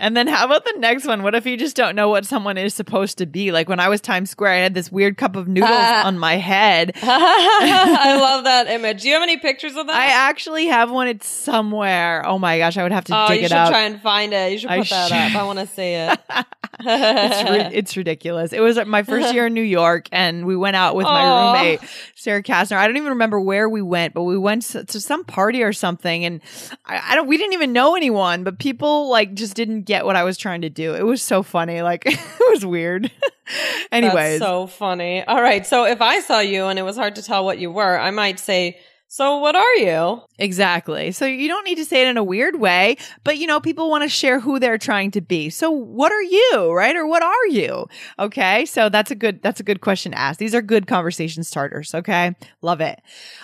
And 0.00 0.16
then 0.16 0.28
how 0.28 0.46
about 0.46 0.64
the 0.64 0.74
next 0.78 1.06
one? 1.06 1.24
What 1.24 1.34
if 1.34 1.44
you 1.44 1.56
just 1.56 1.74
don't 1.74 1.96
know 1.96 2.08
what 2.08 2.24
someone 2.24 2.56
is 2.56 2.72
supposed 2.72 3.18
to 3.18 3.26
be? 3.26 3.50
Like 3.50 3.68
when 3.68 3.80
I 3.80 3.88
was 3.88 4.00
Times 4.00 4.30
Square, 4.30 4.52
I 4.52 4.58
had 4.58 4.72
this 4.72 4.92
weird 4.92 5.16
cup 5.16 5.34
of 5.34 5.48
noodles 5.48 5.70
on 5.72 6.18
my 6.18 6.36
head. 6.36 6.92
I 7.02 8.16
love 8.20 8.44
that 8.44 8.68
image. 8.68 9.02
Do 9.02 9.08
you 9.08 9.14
have 9.14 9.24
any 9.24 9.38
pictures 9.38 9.74
of 9.74 9.88
that? 9.88 9.96
I 9.96 10.06
actually 10.06 10.66
have 10.66 10.90
one. 10.90 11.08
It's 11.08 11.26
somewhere. 11.26 12.24
Oh 12.24 12.38
my 12.38 12.58
gosh, 12.58 12.76
I 12.76 12.84
would 12.84 12.92
have 12.92 13.06
to 13.06 13.24
oh, 13.24 13.28
dig 13.28 13.42
you 13.42 13.48
should 13.48 13.54
try 13.54 13.82
and 13.82 14.00
find 14.00 14.32
it. 14.32 14.52
You 14.52 14.58
should 14.58 14.70
I 14.70 14.78
put 14.78 14.90
that 14.90 15.08
should. 15.08 15.36
up. 15.36 15.42
I 15.42 15.44
want 15.44 15.58
to 15.58 15.66
see 15.66 15.94
it. 15.94 16.20
it's, 16.80 17.50
ri- 17.50 17.76
it's 17.76 17.96
ridiculous. 17.96 18.52
It 18.52 18.60
was 18.60 18.78
my 18.86 19.02
first 19.02 19.34
year 19.34 19.46
in 19.46 19.54
New 19.54 19.62
York, 19.62 20.08
and 20.12 20.46
we 20.46 20.56
went 20.56 20.76
out 20.76 20.94
with 20.94 21.04
my 21.04 21.24
roommate 21.24 21.80
Sarah 22.14 22.42
Kastner. 22.42 22.76
I 22.76 22.86
don't 22.86 22.96
even 22.96 23.10
remember 23.10 23.40
where 23.40 23.68
we 23.68 23.82
went, 23.82 24.14
but 24.14 24.22
we 24.22 24.38
went 24.38 24.62
to, 24.62 24.84
to 24.84 25.00
some 25.00 25.24
party 25.24 25.64
or 25.64 25.72
something, 25.72 26.24
and 26.24 26.40
I, 26.86 27.12
I 27.12 27.14
don't. 27.16 27.26
We 27.26 27.36
didn't 27.36 27.54
even 27.54 27.72
know 27.72 27.96
anyone, 27.96 28.44
but 28.44 28.60
people 28.60 29.10
like 29.10 29.34
just 29.34 29.54
didn't 29.54 29.87
get 29.88 30.04
what 30.04 30.14
I 30.14 30.22
was 30.22 30.36
trying 30.36 30.60
to 30.60 30.70
do. 30.70 30.94
It 30.94 31.02
was 31.02 31.22
so 31.22 31.42
funny. 31.42 31.82
Like 31.82 32.04
it 32.06 32.18
was 32.50 32.64
weird. 32.64 33.10
Anyways, 33.90 34.38
That's 34.38 34.50
so 34.50 34.66
funny. 34.66 35.24
All 35.24 35.40
right. 35.40 35.66
So 35.66 35.86
if 35.86 36.02
I 36.02 36.20
saw 36.20 36.40
you 36.40 36.66
and 36.66 36.78
it 36.78 36.82
was 36.82 36.96
hard 36.96 37.16
to 37.16 37.22
tell 37.22 37.44
what 37.44 37.58
you 37.58 37.70
were, 37.70 37.98
I 37.98 38.10
might 38.10 38.38
say, 38.38 38.78
So 39.10 39.38
what 39.38 39.56
are 39.56 39.76
you? 39.76 40.20
Exactly. 40.38 41.12
So 41.12 41.24
you 41.24 41.48
don't 41.48 41.64
need 41.64 41.76
to 41.76 41.84
say 41.86 42.02
it 42.02 42.08
in 42.08 42.18
a 42.18 42.22
weird 42.22 42.60
way, 42.60 42.98
but 43.24 43.38
you 43.38 43.46
know, 43.46 43.58
people 43.58 43.88
want 43.88 44.02
to 44.02 44.08
share 44.08 44.38
who 44.38 44.58
they're 44.58 44.76
trying 44.76 45.10
to 45.12 45.22
be. 45.22 45.48
So 45.48 45.70
what 45.70 46.12
are 46.12 46.22
you, 46.22 46.70
right? 46.72 46.94
Or 46.94 47.06
what 47.06 47.22
are 47.22 47.46
you? 47.46 47.86
Okay. 48.18 48.66
So 48.66 48.90
that's 48.90 49.10
a 49.10 49.14
good, 49.14 49.40
that's 49.42 49.60
a 49.60 49.62
good 49.64 49.80
question 49.80 50.12
to 50.12 50.18
ask. 50.18 50.38
These 50.38 50.54
are 50.54 50.60
good 50.60 50.86
conversation 50.86 51.42
starters. 51.42 51.94
Okay. 51.94 52.34
Love 52.60 52.82
it. 52.82 53.00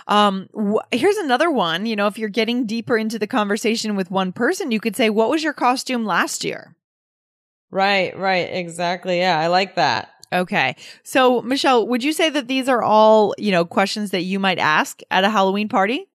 Um, 0.06 0.50
wh- 0.54 0.85
here's 0.92 1.16
another 1.16 1.50
one. 1.50 1.87
You 1.87 1.97
know, 1.97 2.09
if 2.09 2.18
you're 2.18 2.28
getting 2.28 2.66
deeper 2.66 2.99
into 2.99 3.18
the 3.18 3.26
conversation 3.26 3.97
with 3.97 4.11
one 4.11 4.33
person, 4.33 4.71
you 4.71 4.80
could 4.80 4.97
say, 4.97 5.09
what 5.09 5.30
was 5.30 5.42
your 5.42 5.54
costume 5.54 6.04
last 6.04 6.44
year? 6.44 6.76
Right, 7.71 8.16
right, 8.16 8.49
exactly. 8.52 9.18
Yeah, 9.18 9.38
I 9.38 9.49
like 9.49 9.76
that. 9.76 10.11
Okay. 10.35 10.76
So 11.05 11.41
Michelle, 11.43 11.87
would 11.87 12.03
you 12.05 12.12
say 12.12 12.29
that 12.31 12.49
these 12.49 12.69
are 12.69 12.83
all, 12.83 13.35
you 13.38 13.53
know, 13.53 13.64
questions 13.64 14.11
that 14.11 14.23
you 14.23 14.38
might 14.41 14.59
ask 14.59 15.00
at 15.11 15.25
a 15.25 15.31
Halloween 15.31 15.69
party? 15.69 16.09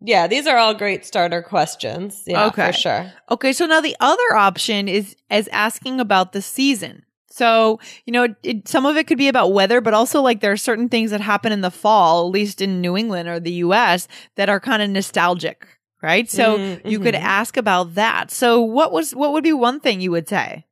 Yeah, 0.00 0.26
these 0.26 0.46
are 0.46 0.56
all 0.58 0.74
great 0.74 1.04
starter 1.06 1.42
questions. 1.42 2.22
Yeah, 2.26 2.46
Okay. 2.46 2.66
for 2.66 2.72
sure. 2.72 3.12
Okay, 3.30 3.52
so 3.52 3.66
now 3.66 3.80
the 3.80 3.96
other 4.00 4.34
option 4.36 4.88
is 4.88 5.16
as 5.30 5.48
asking 5.48 6.00
about 6.00 6.32
the 6.32 6.42
season. 6.42 7.02
So, 7.30 7.80
you 8.06 8.12
know, 8.12 8.28
it, 8.42 8.66
some 8.68 8.86
of 8.86 8.96
it 8.96 9.06
could 9.06 9.18
be 9.18 9.28
about 9.28 9.52
weather, 9.52 9.80
but 9.82 9.92
also 9.94 10.22
like 10.22 10.40
there 10.40 10.52
are 10.52 10.56
certain 10.56 10.88
things 10.88 11.10
that 11.10 11.20
happen 11.20 11.52
in 11.52 11.60
the 11.60 11.70
fall, 11.70 12.26
at 12.26 12.32
least 12.32 12.62
in 12.62 12.80
New 12.80 12.96
England 12.96 13.28
or 13.28 13.38
the 13.40 13.52
US, 13.64 14.08
that 14.36 14.48
are 14.48 14.60
kind 14.60 14.80
of 14.82 14.88
nostalgic, 14.90 15.66
right? 16.02 16.30
So 16.30 16.58
Mm, 16.58 16.90
you 16.90 16.98
could 17.00 17.14
mhm. 17.14 17.20
ask 17.20 17.56
about 17.58 17.94
that. 17.94 18.30
So 18.30 18.60
what 18.62 18.90
was 18.90 19.14
what 19.14 19.32
would 19.32 19.44
be 19.44 19.52
one 19.52 19.80
thing 19.80 20.00
you 20.00 20.10
would 20.12 20.28
say? 20.28 20.64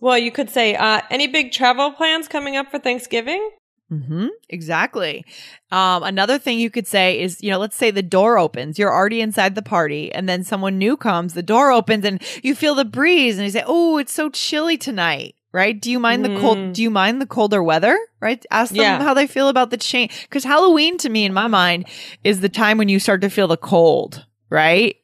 Well, 0.00 0.18
you 0.18 0.30
could 0.32 0.50
say, 0.50 0.74
uh, 0.74 1.02
any 1.10 1.26
big 1.26 1.52
travel 1.52 1.92
plans 1.92 2.26
coming 2.26 2.56
up 2.56 2.70
for 2.70 2.78
Thanksgiving? 2.78 3.50
Mm-hmm. 3.92 4.28
Exactly. 4.48 5.24
Um, 5.72 6.04
another 6.04 6.38
thing 6.38 6.58
you 6.58 6.70
could 6.70 6.86
say 6.86 7.20
is, 7.20 7.42
you 7.42 7.50
know, 7.50 7.58
let's 7.58 7.76
say 7.76 7.90
the 7.90 8.02
door 8.02 8.38
opens, 8.38 8.78
you're 8.78 8.92
already 8.92 9.20
inside 9.20 9.56
the 9.56 9.62
party, 9.62 10.12
and 10.12 10.28
then 10.28 10.44
someone 10.44 10.78
new 10.78 10.96
comes, 10.96 11.34
the 11.34 11.42
door 11.42 11.72
opens, 11.72 12.04
and 12.04 12.22
you 12.42 12.54
feel 12.54 12.74
the 12.76 12.84
breeze, 12.84 13.36
and 13.36 13.44
you 13.44 13.50
say, 13.50 13.64
"Oh, 13.66 13.98
it's 13.98 14.12
so 14.12 14.30
chilly 14.30 14.78
tonight." 14.78 15.34
Right? 15.52 15.80
Do 15.80 15.90
you 15.90 15.98
mind 15.98 16.24
the 16.24 16.38
cold? 16.38 16.58
Mm. 16.58 16.74
Do 16.74 16.82
you 16.82 16.90
mind 16.90 17.20
the 17.20 17.26
colder 17.26 17.60
weather? 17.60 17.98
Right? 18.20 18.46
Ask 18.52 18.70
them 18.70 18.82
Yeah. 18.82 19.02
how 19.02 19.14
they 19.14 19.26
feel 19.26 19.48
about 19.48 19.70
the 19.70 19.76
change. 19.76 20.22
Because 20.22 20.44
Halloween, 20.44 20.96
to 20.98 21.08
me, 21.08 21.24
in 21.24 21.32
my 21.34 21.48
mind, 21.48 21.86
is 22.22 22.40
the 22.40 22.48
time 22.48 22.78
when 22.78 22.88
you 22.88 23.00
start 23.00 23.20
to 23.22 23.28
feel 23.30 23.48
the 23.48 23.56
cold. 23.56 24.24
Right? 24.48 24.99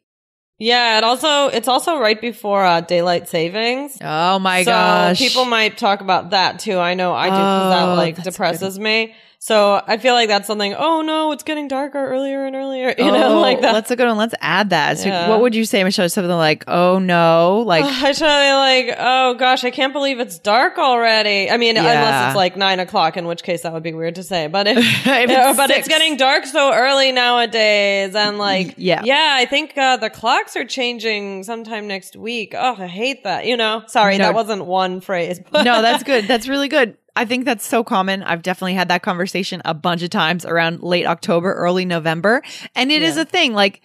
Yeah, 0.59 0.99
it 0.99 1.05
also 1.05 1.49
it's 1.49 1.69
also 1.69 1.99
right 1.99 2.19
before 2.19 2.65
uh, 2.65 2.81
daylight 2.81 3.29
savings. 3.29 3.99
Oh 4.01 4.39
my 4.39 4.63
so 4.63 4.71
gosh! 4.71 5.19
people 5.19 5.45
might 5.45 5.77
talk 5.77 6.01
about 6.01 6.31
that 6.31 6.61
too. 6.61 6.79
I 6.79 6.95
know 6.95 7.13
I 7.13 7.29
do 7.29 7.35
because 7.35 7.71
that 7.71 7.89
Oh, 7.93 7.95
like 7.95 8.17
that's 8.17 8.29
depresses 8.31 8.79
me. 8.79 9.15
So 9.39 9.81
I 9.87 9.97
feel 9.99 10.15
like 10.15 10.29
that's 10.29 10.47
something. 10.47 10.75
Oh 10.75 11.03
no, 11.03 11.31
it's 11.33 11.45
getting 11.45 11.69
darker 11.69 12.05
earlier 12.05 12.45
and 12.47 12.57
earlier. 12.57 12.95
You 12.99 13.13
know, 13.13 13.37
Oh, 13.37 13.41
like 13.41 13.61
that. 13.61 13.73
That's 13.73 13.91
a 13.91 13.97
good 13.97 14.09
one. 14.09 14.17
Let's 14.17 14.35
add 14.41 14.71
that. 14.71 14.99
So, 14.99 15.09
Yeah. 15.09 15.29
what 15.29 15.41
would 15.41 15.55
you 15.55 15.65
say, 15.65 15.85
Michelle? 15.85 16.09
Something 16.09 16.31
like, 16.33 16.65
"Oh 16.67 16.99
no!" 16.99 17.63
Like, 17.67 17.85
I 18.03 18.13
should 18.13 18.25
be 18.25 18.87
like, 18.89 18.97
oh 18.99 19.35
gosh, 19.35 19.63
I 19.65 19.71
can't 19.71 19.93
believe 19.93 20.19
it's 20.19 20.39
dark 20.39 20.79
already. 20.79 21.51
I 21.51 21.57
mean, 21.59 21.77
Yeah. 21.77 21.83
unless 21.83 22.29
it's 22.31 22.37
like 22.37 22.57
nine 22.57 22.81
o'clock, 22.81 23.17
in 23.17 23.27
which 23.27 23.43
case 23.45 23.63
that 23.63 23.73
would 23.73 23.83
be 23.85 23.93
weird 23.93 24.17
to 24.17 24.23
say. 24.25 24.47
But 24.49 24.67
if, 24.67 24.79
If 25.07 25.31
it's 25.31 25.57
but 25.57 25.69
six. 25.69 25.81
it's 25.81 25.89
getting 25.89 26.17
dark 26.17 26.45
so 26.47 26.73
early 26.73 27.13
nowadays, 27.13 28.15
and 28.15 28.39
like, 28.39 28.75
yeah. 28.79 29.03
yeah, 29.05 29.35
I 29.39 29.45
think 29.47 29.77
uh, 29.79 29.97
the 29.99 30.11
clocks 30.11 30.57
are 30.57 30.65
changing 30.65 31.45
sometime 31.45 31.87
next 31.87 32.17
week. 32.17 32.55
Oh, 32.57 32.77
I 32.79 32.87
hate 32.87 33.25
that. 33.25 33.47
You 33.47 33.57
know, 33.57 33.85
sorry, 33.87 34.19
No. 34.19 34.25
that 34.25 34.35
wasn't 34.35 34.65
one 34.65 35.01
phrase. 35.01 35.41
But 35.51 35.63
no, 35.65 35.83
that's 35.83 36.03
good. 36.03 36.27
That's 36.27 36.49
really 36.49 36.69
good. 36.69 36.97
I 37.17 37.25
think 37.25 37.45
that's 37.47 37.67
so 37.67 37.83
common. 37.83 38.23
I've 38.23 38.43
definitely 38.43 38.75
had 38.75 38.89
that 38.89 39.03
conversation 39.03 39.63
a 39.65 39.75
bunch 39.75 40.03
of 40.03 40.11
times 40.11 40.45
around 40.45 40.83
late 40.83 41.07
October, 41.07 41.53
early 41.55 41.85
November. 41.85 42.43
And 42.75 42.93
it 42.93 43.03
is 43.03 43.17
Yeah. 43.17 43.23
a 43.23 43.25
thing. 43.25 43.55
Like, 43.55 43.81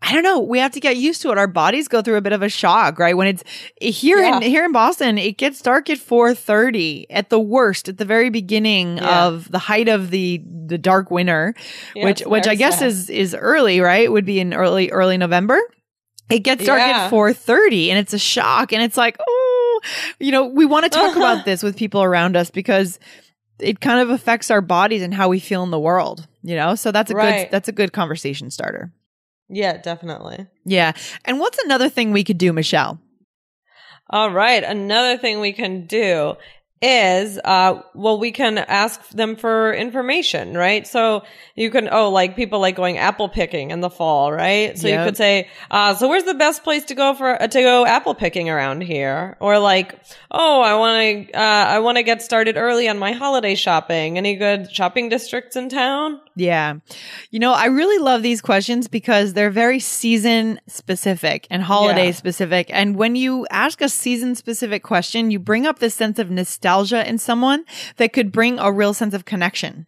I 0.00 0.12
don't 0.12 0.22
know. 0.22 0.38
We 0.38 0.60
have 0.60 0.70
to 0.72 0.80
get 0.80 0.96
used 0.96 1.22
to 1.22 1.32
it. 1.32 1.38
Our 1.38 1.48
bodies 1.48 1.88
go 1.88 2.02
through 2.02 2.18
a 2.18 2.20
bit 2.20 2.32
of 2.32 2.40
a 2.40 2.48
shock, 2.48 3.00
right? 3.00 3.16
When 3.16 3.26
it's 3.26 3.42
here 3.80 4.22
in 4.22 4.42
here 4.42 4.64
in 4.64 4.70
Boston, 4.70 5.18
it 5.18 5.38
gets 5.38 5.60
dark 5.60 5.90
at 5.90 5.98
four 5.98 6.34
thirty 6.34 7.06
at 7.10 7.30
the 7.30 7.40
worst, 7.40 7.88
at 7.88 7.98
the 7.98 8.04
very 8.04 8.30
beginning 8.30 8.98
Yeah. 8.98 9.24
of 9.24 9.50
the 9.50 9.58
height 9.58 9.88
of 9.88 10.10
the 10.10 10.40
the 10.66 10.78
dark 10.78 11.10
winter, 11.10 11.52
Yeah, 11.96 12.04
which 12.04 12.20
which 12.20 12.46
I 12.46 12.54
guess 12.54 12.78
sad. 12.78 12.86
is 12.88 13.10
is 13.10 13.34
early, 13.34 13.80
right? 13.80 14.10
Would 14.12 14.24
be 14.24 14.38
in 14.38 14.54
early 14.54 14.88
early 14.92 15.16
November. 15.16 15.58
It 16.30 16.40
gets 16.40 16.64
dark 16.64 16.78
Yeah. 16.78 17.04
at 17.06 17.10
four 17.10 17.32
thirty, 17.32 17.90
and 17.90 17.98
it's 17.98 18.12
a 18.12 18.18
shock, 18.20 18.72
and 18.72 18.80
it's 18.82 18.96
like, 18.96 19.16
oh, 19.18 19.37
you 20.18 20.32
know, 20.32 20.46
we 20.46 20.64
want 20.66 20.84
to 20.84 20.90
talk 20.90 21.16
about 21.16 21.44
this 21.44 21.62
with 21.62 21.76
people 21.76 22.02
around 22.02 22.36
us 22.36 22.50
because 22.50 22.98
it 23.58 23.80
kind 23.80 24.00
of 24.00 24.10
affects 24.10 24.50
our 24.50 24.60
bodies 24.60 25.02
and 25.02 25.12
how 25.12 25.28
we 25.28 25.40
feel 25.40 25.62
in 25.62 25.70
the 25.70 25.78
world. 25.80 26.26
You 26.42 26.56
know, 26.56 26.74
so 26.74 26.92
that's 26.92 27.10
a 27.10 27.14
good 27.14 27.48
that's 27.50 27.68
a 27.68 27.72
good 27.72 27.92
conversation 27.92 28.50
starter. 28.50 28.92
yeah, 29.48 29.76
definitely. 29.78 30.46
Yeah. 30.64 30.92
And 31.24 31.40
what's 31.40 31.58
another 31.58 31.88
thing 31.88 32.12
we 32.12 32.24
could 32.24 32.38
do, 32.38 32.52
Michelle? 32.52 33.00
All 34.10 34.30
right. 34.30 34.62
Another 34.64 35.18
thing 35.18 35.40
we 35.40 35.52
can 35.52 35.86
do 35.86 36.36
is, 36.80 37.40
uh, 37.44 37.82
well, 37.94 38.18
we 38.18 38.30
can 38.30 38.56
ask 38.58 39.08
them 39.10 39.34
for 39.36 39.72
information, 39.72 40.56
right? 40.56 40.86
So 40.86 41.24
you 41.56 41.70
can, 41.70 41.88
oh, 41.90 42.10
like 42.10 42.36
people 42.36 42.60
like 42.60 42.76
going 42.76 42.98
apple 42.98 43.28
picking 43.28 43.72
in 43.72 43.80
the 43.80 43.90
fall, 43.90 44.30
right? 44.32 44.78
So 44.78 44.86
Yep. 44.86 44.98
you 44.98 45.04
could 45.06 45.16
say, 45.16 45.48
uh, 45.70 45.94
so 45.94 46.08
where's 46.08 46.24
the 46.24 46.34
best 46.34 46.62
place 46.62 46.84
to 46.86 46.94
go 46.94 47.14
for, 47.14 47.40
uh, 47.42 47.48
to 47.48 47.60
go 47.62 47.84
apple 47.84 48.14
picking 48.14 48.48
around 48.48 48.82
here? 48.82 49.36
Or 49.40 49.58
like, 49.58 49.98
oh, 50.30 50.60
I 50.60 50.74
want 50.76 51.28
to, 51.28 51.32
uh, 51.32 51.40
I 51.40 51.78
want 51.80 51.96
to 51.98 52.04
get 52.04 52.22
started 52.22 52.56
early 52.56 52.88
on 52.88 52.98
my 52.98 53.12
holiday 53.12 53.56
shopping. 53.56 54.16
Any 54.16 54.36
good 54.36 54.70
shopping 54.72 55.08
districts 55.08 55.56
in 55.56 55.68
town? 55.68 56.20
Yeah. 56.38 56.74
You 57.30 57.40
know, 57.40 57.52
I 57.52 57.66
really 57.66 57.98
love 57.98 58.22
these 58.22 58.40
questions 58.40 58.86
because 58.88 59.32
they're 59.34 59.50
very 59.50 59.80
season 59.80 60.60
specific 60.68 61.46
and 61.50 61.62
holiday 61.62 62.06
Yeah. 62.06 62.12
specific. 62.12 62.68
And 62.72 62.96
when 62.96 63.16
you 63.16 63.46
ask 63.50 63.80
a 63.80 63.88
season 63.88 64.34
specific 64.34 64.82
question, 64.82 65.30
you 65.30 65.38
bring 65.38 65.66
up 65.66 65.80
this 65.80 65.94
sense 65.94 66.18
of 66.18 66.30
nostalgia 66.30 67.06
in 67.08 67.18
someone 67.18 67.64
that 67.96 68.12
could 68.12 68.30
bring 68.32 68.58
a 68.58 68.70
real 68.70 68.94
sense 68.94 69.14
of 69.14 69.24
connection. 69.24 69.86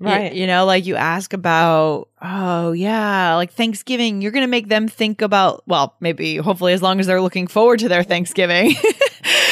Right. 0.00 0.34
You, 0.34 0.48
know, 0.48 0.64
like 0.66 0.84
you 0.84 0.96
ask 0.96 1.32
about, 1.32 2.08
oh, 2.20 2.72
yeah, 2.72 3.36
like 3.36 3.52
Thanksgiving, 3.52 4.20
you're 4.20 4.32
going 4.32 4.42
to 4.44 4.50
make 4.50 4.68
them 4.68 4.88
think 4.88 5.22
about, 5.22 5.62
well, 5.68 5.94
maybe 6.00 6.36
hopefully 6.38 6.72
as 6.72 6.82
long 6.82 6.98
as 6.98 7.06
they're 7.06 7.20
looking 7.20 7.46
forward 7.46 7.78
to 7.78 7.88
their 7.88 8.02
Thanksgiving. 8.02 8.74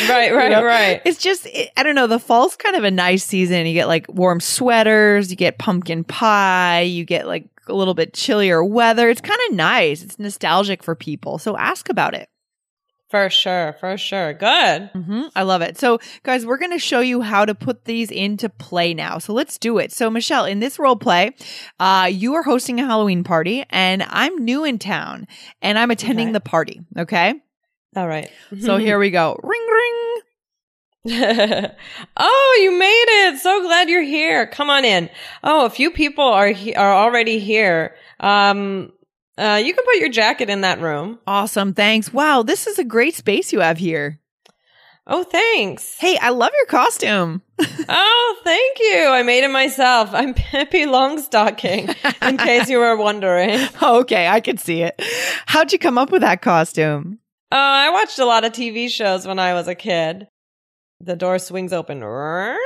Right, 0.09 0.31
You 0.31 0.37
right, 0.37 0.51
know? 0.51 0.63
right. 0.65 1.03
It's 1.05 1.19
just, 1.19 1.47
it, 1.47 1.71
I 1.77 1.83
don't 1.83 1.95
know, 1.95 2.07
the 2.07 2.19
fall's 2.19 2.57
kind 2.57 2.77
of 2.77 2.85
a 2.85 2.91
nice 2.91 3.25
season. 3.25 3.67
You 3.67 3.75
get 3.75 3.89
like 3.89 4.07
warm 4.09 4.41
sweaters, 4.41 5.31
you 5.31 5.37
get 5.37 5.59
pumpkin 5.59 6.05
pie, 6.05 6.81
you 6.83 7.05
get 7.05 7.27
like 7.27 7.47
a 7.69 7.75
little 7.75 7.95
bit 7.95 8.13
chillier 8.15 8.63
weather. 8.65 9.09
It's 9.09 9.21
kind 9.21 9.41
of 9.49 9.57
nice. 9.57 10.03
It's 10.03 10.19
nostalgic 10.19 10.83
for 10.83 10.95
people. 10.95 11.39
So 11.39 11.57
ask 11.57 11.89
about 11.89 12.15
it. 12.15 12.29
For 13.11 13.29
sure. 13.29 13.77
For 13.79 13.99
sure. 13.99 14.33
Good. 14.33 14.89
hmm 14.95 15.25
I 15.37 15.43
love 15.43 15.61
it. 15.61 15.77
So, 15.79 15.99
guys, 16.23 16.47
we're 16.47 16.57
going 16.57 16.71
to 16.73 16.79
show 16.79 17.01
you 17.01 17.21
how 17.21 17.45
to 17.45 17.55
put 17.55 17.85
these 17.85 18.11
into 18.11 18.49
play 18.49 18.95
now. 18.95 19.19
So 19.19 19.35
let's 19.35 19.59
do 19.59 19.77
it. 19.77 19.93
So, 19.93 20.09
Michelle, 20.09 20.47
in 20.47 20.61
this 20.61 20.79
role 20.79 20.97
play, 20.97 21.33
uh, 21.79 22.09
you 22.11 22.33
are 22.37 22.43
hosting 22.43 22.81
a 22.81 22.87
Halloween 22.87 23.23
party, 23.23 23.67
and 23.69 24.03
I'm 24.03 24.43
new 24.43 24.65
in 24.65 24.79
town, 24.79 25.27
and 25.61 25.79
I'm 25.79 25.91
attending 25.91 26.29
Okay. 26.29 26.33
the 26.33 26.41
party. 26.41 26.81
Okay. 26.97 27.35
All 27.97 28.09
right. 28.09 28.31
So 28.61 28.77
here 28.79 28.99
we 28.99 29.11
go. 29.11 29.39
Ring, 29.43 29.67
ring. 29.71 30.21
oh, 32.17 32.61
you 32.63 32.79
made 32.79 33.05
it. 33.09 33.41
So 33.41 33.61
glad 33.63 33.89
you're 33.89 34.03
here. 34.03 34.47
Come 34.47 34.71
on 34.71 34.85
in. 34.85 35.11
Oh, 35.43 35.67
a 35.67 35.71
few 35.71 35.91
people 35.91 36.25
are 36.25 36.49
he- 36.49 36.75
are 36.75 36.95
already 36.95 37.39
here. 37.39 37.95
Um 38.21 38.93
Uh, 39.39 39.61
you 39.65 39.75
can 39.75 39.85
put 39.85 39.97
your 39.97 40.11
jacket 40.11 40.49
in 40.51 40.61
that 40.61 40.81
room. 40.81 41.19
Awesome. 41.27 41.75
Thanks. 41.75 42.13
Wow, 42.13 42.43
this 42.43 42.67
is 42.67 42.79
a 42.79 42.85
great 42.85 43.15
space 43.17 43.53
you 43.53 43.61
have 43.61 43.79
here. 43.79 44.21
Oh, 45.07 45.25
thanks. 45.25 45.97
Hey, 45.99 46.17
I 46.19 46.29
love 46.31 46.53
your 46.57 46.67
costume. 46.67 47.43
oh, 47.89 48.37
thank 48.45 48.79
you. 48.79 49.09
I 49.09 49.23
made 49.25 49.43
it 49.43 49.51
myself. 49.51 50.11
I'm 50.13 50.33
Pippi 50.51 50.85
Longstocking, 50.87 51.97
in 52.29 52.37
case 52.39 52.69
you 52.69 52.79
were 52.79 52.97
wondering. 52.97 53.59
okay, 53.83 54.29
I 54.29 54.39
can 54.41 54.59
see 54.59 54.83
it. 54.83 54.95
How'd 55.47 55.73
you 55.73 55.79
come 55.81 55.99
up 55.99 56.13
with 56.13 56.21
that 56.23 56.41
costume? 56.43 57.19
Uh, 57.53 57.55
I 57.55 57.91
watched 57.91 58.19
a 58.19 58.25
lot 58.25 58.47
of 58.47 58.53
TV 58.53 58.89
shows 58.89 59.27
when 59.27 59.39
I 59.39 59.53
was 59.53 59.69
a 59.69 59.75
kid. 59.75 60.27
The 61.01 61.17
door 61.17 61.39
swings 61.39 61.75
open. 61.75 62.01
Burr, 62.01 62.57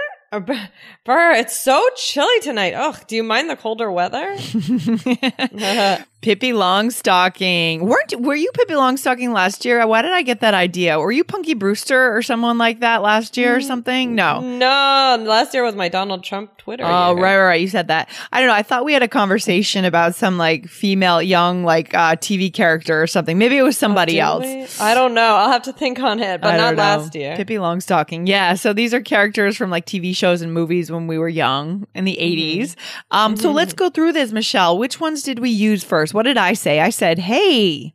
it's 1.33 1.59
so 1.59 1.89
chilly 1.97 2.39
tonight. 2.41 2.75
Oh, 2.77 2.97
do 3.09 3.17
you 3.17 3.25
mind 3.25 3.51
the 3.51 3.57
colder 3.57 3.91
weather? 3.91 4.37
Pippi 6.27 6.51
Longstocking. 6.51 7.83
Weren't 7.83 8.21
were 8.21 8.35
you 8.35 8.51
Pippi 8.53 8.75
Longstocking 8.75 9.33
last 9.33 9.65
year? 9.65 9.87
Why 9.87 10.03
did 10.03 10.11
I 10.11 10.23
get 10.23 10.41
that 10.41 10.55
idea? 10.55 10.99
Were 10.99 11.13
you 11.13 11.23
Punky 11.23 11.55
Brewster 11.55 12.17
or 12.17 12.21
someone 12.21 12.59
like 12.59 12.81
that 12.81 13.01
last 13.01 13.37
year 13.37 13.55
or 13.55 13.61
mm, 13.61 13.65
something? 13.65 14.17
No. 14.17 14.41
No, 14.41 15.25
last 15.25 15.55
year 15.55 15.63
was 15.63 15.77
my 15.77 15.89
Donald 15.89 16.25
Trump 16.25 16.57
Twitter. 16.59 16.83
Oh, 16.85 17.15
year. 17.15 17.23
right, 17.23 17.37
right, 17.37 17.47
right. 17.47 17.61
You 17.61 17.69
said 17.69 17.87
that. 17.87 18.09
I 18.33 18.41
don't 18.41 18.49
know. 18.49 18.55
I 18.55 18.65
thought 18.65 18.85
we 18.85 18.93
had 18.93 19.05
a 19.05 19.09
conversation 19.09 19.85
about 19.85 20.17
some 20.17 20.37
like 20.37 20.67
female 20.67 21.23
young 21.23 21.63
like 21.63 21.95
uh, 21.95 22.17
TV 22.17 22.53
character 22.53 23.01
or 23.01 23.07
something. 23.07 23.39
Maybe 23.39 23.57
it 23.57 23.63
was 23.63 23.79
somebody 23.79 24.21
oh, 24.21 24.41
else. 24.41 24.81
We? 24.81 24.85
I 24.85 24.95
don't 24.95 25.15
know. 25.15 25.37
I'll 25.37 25.53
have 25.53 25.63
to 25.63 25.73
think 25.73 26.01
on 26.01 26.19
it, 26.19 26.41
but 26.41 26.57
not 26.57 26.75
last 26.75 27.15
year. 27.15 27.37
Pippi 27.37 27.55
Longstocking. 27.55 28.27
Yeah. 28.27 28.55
So 28.55 28.73
these 28.73 28.93
are 28.93 29.01
characters 29.01 29.57
from 29.57 29.71
like 29.71 29.87
TV 29.87 30.13
shows 30.13 30.43
and 30.43 30.53
movies 30.53 30.91
when 30.91 31.07
we 31.07 31.19
were 31.19 31.29
young 31.29 31.87
in 31.95 32.05
the 32.05 32.17
mm-hmm. 32.17 32.63
80s. 32.63 32.75
Um, 33.13 33.35
mm-hmm. 33.35 33.43
so 33.43 33.53
let's 33.53 33.75
go 33.75 33.91
through 33.91 34.13
this, 34.13 34.33
Michelle. 34.33 34.77
Which 34.77 34.99
ones 34.99 35.23
did 35.23 35.39
we 35.39 35.51
use 35.51 35.85
first? 35.85 36.16
What 36.17 36.23
did 36.23 36.39
I 36.39 36.55
say? 36.55 36.81
I 36.81 36.89
said, 36.89 37.19
hey. 37.19 37.93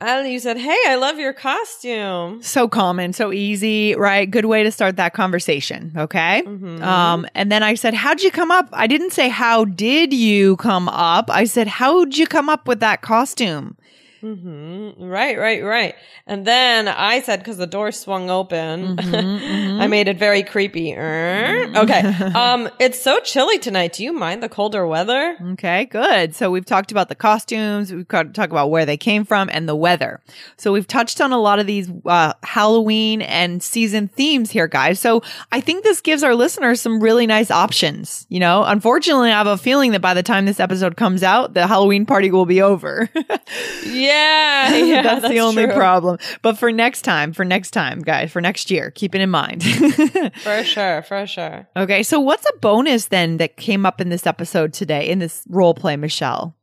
And 0.00 0.26
you 0.26 0.40
said, 0.40 0.58
hey, 0.58 0.76
I 0.88 0.96
love 0.96 1.20
your 1.20 1.32
costume. 1.32 2.42
So 2.42 2.66
common, 2.66 3.12
so 3.12 3.32
easy, 3.32 3.94
right? 3.94 4.28
Good 4.28 4.46
way 4.46 4.64
to 4.64 4.72
start 4.72 4.96
that 4.96 5.14
conversation. 5.14 5.92
Okay. 5.96 6.42
Mm-hmm. 6.44 6.82
Um, 6.82 7.24
and 7.36 7.52
then 7.52 7.62
I 7.62 7.74
said, 7.74 7.94
how'd 7.94 8.20
you 8.20 8.32
come 8.32 8.50
up? 8.50 8.68
I 8.72 8.88
didn't 8.88 9.12
say, 9.12 9.28
how 9.28 9.64
did 9.64 10.12
you 10.12 10.56
come 10.56 10.88
up? 10.88 11.30
I 11.30 11.44
said, 11.44 11.68
how'd 11.68 12.16
you 12.16 12.26
come 12.26 12.48
up 12.48 12.66
with 12.66 12.80
that 12.80 13.00
costume? 13.00 13.76
Mm-hmm. 14.22 15.02
Right, 15.02 15.36
right, 15.36 15.64
right. 15.64 15.94
And 16.28 16.46
then 16.46 16.86
I 16.86 17.20
said, 17.22 17.40
because 17.40 17.56
the 17.56 17.66
door 17.66 17.90
swung 17.90 18.30
open, 18.30 18.96
mm-hmm, 18.96 19.14
mm-hmm. 19.14 19.80
I 19.80 19.88
made 19.88 20.06
it 20.06 20.16
very 20.16 20.44
creepy. 20.44 20.92
Mm-hmm. 20.92 21.76
Okay. 21.76 22.00
um, 22.34 22.68
it's 22.78 23.00
so 23.00 23.18
chilly 23.20 23.58
tonight. 23.58 23.94
Do 23.94 24.04
you 24.04 24.12
mind 24.12 24.42
the 24.42 24.48
colder 24.48 24.86
weather? 24.86 25.36
Okay, 25.52 25.86
good. 25.86 26.36
So 26.36 26.52
we've 26.52 26.64
talked 26.64 26.92
about 26.92 27.08
the 27.08 27.16
costumes. 27.16 27.92
We've 27.92 28.06
talked 28.06 28.38
about 28.38 28.70
where 28.70 28.86
they 28.86 28.96
came 28.96 29.24
from 29.24 29.50
and 29.52 29.68
the 29.68 29.74
weather. 29.74 30.20
So 30.56 30.72
we've 30.72 30.86
touched 30.86 31.20
on 31.20 31.32
a 31.32 31.38
lot 31.38 31.58
of 31.58 31.66
these 31.66 31.90
uh, 32.06 32.34
Halloween 32.44 33.22
and 33.22 33.60
season 33.60 34.06
themes 34.06 34.52
here, 34.52 34.68
guys. 34.68 35.00
So 35.00 35.22
I 35.50 35.60
think 35.60 35.82
this 35.82 36.00
gives 36.00 36.22
our 36.22 36.36
listeners 36.36 36.80
some 36.80 37.02
really 37.02 37.26
nice 37.26 37.50
options. 37.50 38.24
You 38.28 38.38
know, 38.38 38.62
unfortunately, 38.62 39.32
I 39.32 39.38
have 39.38 39.48
a 39.48 39.58
feeling 39.58 39.92
that 39.92 40.00
by 40.00 40.14
the 40.14 40.22
time 40.22 40.46
this 40.46 40.60
episode 40.60 40.96
comes 40.96 41.24
out, 41.24 41.54
the 41.54 41.66
Halloween 41.66 42.06
party 42.06 42.30
will 42.30 42.46
be 42.46 42.62
over. 42.62 43.10
yeah. 43.84 44.11
Yeah, 44.12 44.74
yeah 44.84 45.02
that's, 45.02 45.22
that's, 45.22 45.34
the 45.34 45.40
only 45.40 45.64
true. 45.64 45.74
problem. 45.74 46.18
But 46.42 46.58
for 46.58 46.70
next 46.72 47.02
time, 47.02 47.32
for 47.32 47.44
next 47.44 47.70
time, 47.70 48.00
guys, 48.00 48.30
for 48.30 48.40
next 48.40 48.70
year, 48.70 48.90
keep 48.90 49.14
it 49.14 49.20
in 49.20 49.30
mind. 49.30 49.62
for 50.42 50.64
sure, 50.64 51.02
for 51.02 51.26
sure. 51.26 51.68
Okay, 51.76 52.02
so 52.02 52.20
what's 52.20 52.46
a 52.46 52.52
bonus 52.60 53.06
then 53.06 53.38
that 53.38 53.56
came 53.56 53.86
up 53.86 54.00
in 54.00 54.08
this 54.08 54.26
episode 54.26 54.72
today 54.72 55.08
in 55.08 55.18
this 55.18 55.42
role 55.48 55.74
play, 55.74 55.96
Michelle? 55.96 56.56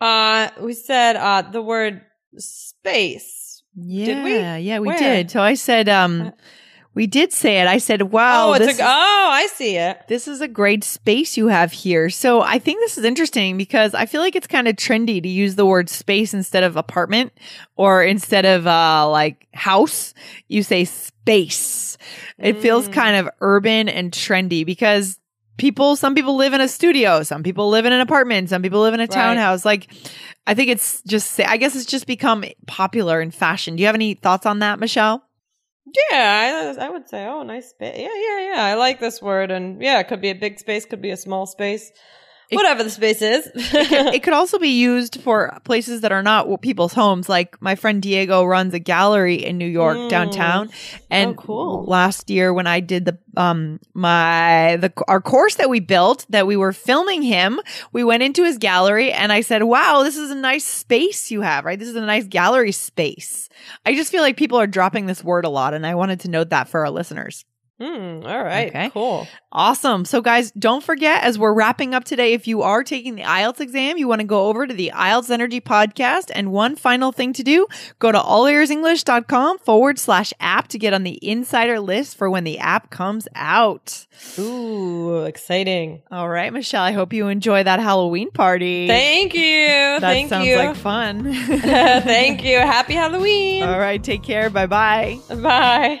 Uh, 0.00 0.48
we 0.60 0.72
said 0.72 1.16
uh 1.16 1.42
the 1.42 1.62
word 1.62 2.02
space. 2.36 3.62
Yeah, 3.74 4.06
did 4.06 4.24
we? 4.24 4.34
Yeah, 4.34 4.78
we 4.80 4.88
Where? 4.88 4.98
did. 4.98 5.30
So 5.30 5.40
I 5.40 5.54
said 5.54 5.88
um. 5.88 6.22
Uh, 6.22 6.30
we 6.94 7.06
did 7.06 7.32
say 7.32 7.60
it. 7.60 7.66
I 7.66 7.78
said, 7.78 8.02
wow. 8.02 8.50
Oh, 8.50 8.52
it's 8.52 8.78
a, 8.78 8.82
oh, 8.82 9.28
I 9.32 9.46
see 9.54 9.76
it. 9.76 10.02
This 10.08 10.28
is 10.28 10.40
a 10.40 10.48
great 10.48 10.84
space 10.84 11.36
you 11.36 11.48
have 11.48 11.72
here. 11.72 12.10
So 12.10 12.42
I 12.42 12.58
think 12.58 12.80
this 12.80 12.98
is 12.98 13.04
interesting 13.04 13.56
because 13.56 13.94
I 13.94 14.06
feel 14.06 14.20
like 14.20 14.36
it's 14.36 14.46
kind 14.46 14.68
of 14.68 14.76
trendy 14.76 15.22
to 15.22 15.28
use 15.28 15.54
the 15.54 15.64
word 15.64 15.88
space 15.88 16.34
instead 16.34 16.64
of 16.64 16.76
apartment 16.76 17.32
or 17.76 18.02
instead 18.02 18.44
of 18.44 18.66
uh, 18.66 19.08
like 19.08 19.48
house. 19.54 20.12
You 20.48 20.62
say 20.62 20.84
space. 20.84 21.96
It 22.38 22.56
mm. 22.56 22.60
feels 22.60 22.88
kind 22.88 23.16
of 23.16 23.32
urban 23.40 23.88
and 23.88 24.12
trendy 24.12 24.66
because 24.66 25.18
people, 25.56 25.96
some 25.96 26.14
people 26.14 26.36
live 26.36 26.52
in 26.52 26.60
a 26.60 26.68
studio, 26.68 27.22
some 27.22 27.42
people 27.42 27.70
live 27.70 27.86
in 27.86 27.92
an 27.92 28.00
apartment, 28.00 28.50
some 28.50 28.60
people 28.60 28.80
live 28.80 28.94
in 28.94 29.00
a 29.00 29.06
townhouse. 29.06 29.64
Right. 29.64 29.86
Like, 29.88 30.08
I 30.46 30.54
think 30.54 30.68
it's 30.70 31.00
just, 31.02 31.38
I 31.40 31.56
guess 31.56 31.76
it's 31.76 31.86
just 31.86 32.06
become 32.06 32.44
popular 32.66 33.20
in 33.20 33.30
fashion. 33.30 33.76
Do 33.76 33.80
you 33.80 33.86
have 33.86 33.94
any 33.94 34.14
thoughts 34.14 34.44
on 34.44 34.58
that, 34.58 34.80
Michelle? 34.80 35.24
Yeah, 35.86 36.74
I, 36.78 36.86
I 36.86 36.90
would 36.90 37.08
say, 37.08 37.26
oh, 37.26 37.42
nice 37.42 37.70
space. 37.70 37.98
Yeah, 37.98 38.14
yeah, 38.14 38.54
yeah. 38.54 38.64
I 38.64 38.74
like 38.74 39.00
this 39.00 39.20
word. 39.20 39.50
And 39.50 39.82
yeah, 39.82 39.98
it 40.00 40.08
could 40.08 40.20
be 40.20 40.30
a 40.30 40.34
big 40.34 40.58
space, 40.58 40.84
could 40.86 41.02
be 41.02 41.10
a 41.10 41.16
small 41.16 41.46
space. 41.46 41.90
Whatever 42.56 42.84
the 42.84 42.90
space 42.90 43.22
is. 43.22 43.46
it, 43.54 43.88
could, 43.88 44.14
it, 44.14 44.22
could, 44.22 44.32
also 44.32 44.58
be 44.58 44.68
used 44.68 45.20
for 45.20 45.58
places 45.64 46.02
that 46.02 46.12
are 46.12 46.22
not 46.22 46.60
people's 46.62 46.92
homes. 46.92 47.28
Like 47.28 47.60
my 47.60 47.74
friend 47.74 48.02
Diego 48.02 48.44
runs 48.44 48.74
a 48.74 48.78
gallery 48.78 49.36
in 49.36 49.58
New 49.58 49.66
York 49.66 49.96
mm. 49.96 50.08
downtown. 50.10 50.70
And 51.10 51.30
oh, 51.30 51.34
cool. 51.34 51.84
last 51.84 52.30
year 52.30 52.52
when 52.52 52.66
I 52.66 52.80
did 52.80 53.04
the 53.04 53.18
um 53.36 53.80
my 53.94 54.76
the 54.76 54.92
our 55.08 55.20
course 55.20 55.54
that 55.56 55.70
we 55.70 55.80
built 55.80 56.26
that 56.28 56.46
we 56.46 56.56
were 56.56 56.72
filming 56.72 57.22
him, 57.22 57.60
we 57.92 58.04
went 58.04 58.22
into 58.22 58.44
his 58.44 58.58
gallery 58.58 59.12
and 59.12 59.32
I 59.32 59.40
said, 59.40 59.62
"Wow, 59.62 60.02
this 60.02 60.16
is 60.16 60.30
a 60.30 60.36
nice 60.36 60.64
space 60.64 61.30
you 61.30 61.40
have, 61.40 61.64
right? 61.64 61.78
This 61.78 61.88
is 61.88 61.96
a 61.96 62.00
nice 62.00 62.26
gallery 62.26 62.72
space." 62.72 63.48
I 63.86 63.94
just 63.94 64.10
feel 64.10 64.22
like 64.22 64.36
people 64.36 64.58
are 64.58 64.66
dropping 64.66 65.06
this 65.06 65.24
word 65.24 65.44
a 65.44 65.50
lot 65.50 65.74
and 65.74 65.86
I 65.86 65.94
wanted 65.94 66.20
to 66.20 66.30
note 66.30 66.50
that 66.50 66.68
for 66.68 66.80
our 66.80 66.90
listeners. 66.90 67.44
Mm, 67.82 68.24
all 68.24 68.44
right. 68.44 68.68
Okay. 68.68 68.90
Cool. 68.90 69.26
Awesome. 69.50 70.04
So, 70.04 70.20
guys, 70.20 70.52
don't 70.52 70.84
forget 70.84 71.24
as 71.24 71.36
we're 71.38 71.52
wrapping 71.52 71.94
up 71.94 72.04
today, 72.04 72.32
if 72.32 72.46
you 72.46 72.62
are 72.62 72.84
taking 72.84 73.16
the 73.16 73.22
IELTS 73.22 73.60
exam, 73.60 73.98
you 73.98 74.06
want 74.06 74.20
to 74.20 74.26
go 74.26 74.46
over 74.46 74.66
to 74.66 74.72
the 74.72 74.92
IELTS 74.94 75.30
Energy 75.30 75.60
podcast. 75.60 76.30
And 76.32 76.52
one 76.52 76.76
final 76.76 77.10
thing 77.10 77.32
to 77.34 77.42
do 77.42 77.66
go 77.98 78.12
to 78.12 78.18
allearsenglish.com 78.18 79.58
forward 79.58 79.98
slash 79.98 80.32
app 80.38 80.68
to 80.68 80.78
get 80.78 80.94
on 80.94 81.02
the 81.02 81.18
insider 81.28 81.80
list 81.80 82.16
for 82.16 82.30
when 82.30 82.44
the 82.44 82.58
app 82.60 82.90
comes 82.90 83.26
out. 83.34 84.06
Ooh, 84.38 85.24
exciting. 85.24 86.02
All 86.10 86.28
right, 86.28 86.52
Michelle, 86.52 86.84
I 86.84 86.92
hope 86.92 87.12
you 87.12 87.26
enjoy 87.28 87.64
that 87.64 87.80
Halloween 87.80 88.30
party. 88.30 88.86
Thank 88.86 89.34
you. 89.34 89.66
That 89.66 90.00
Thank 90.00 90.28
sounds 90.28 90.46
you. 90.46 90.56
like 90.56 90.76
fun. 90.76 91.32
Thank 91.34 92.44
you. 92.44 92.58
Happy 92.58 92.94
Halloween. 92.94 93.64
All 93.64 93.78
right. 93.78 94.02
Take 94.02 94.22
care. 94.22 94.50
Bye 94.50 94.66
bye. 94.66 95.18
Bye. 95.28 96.00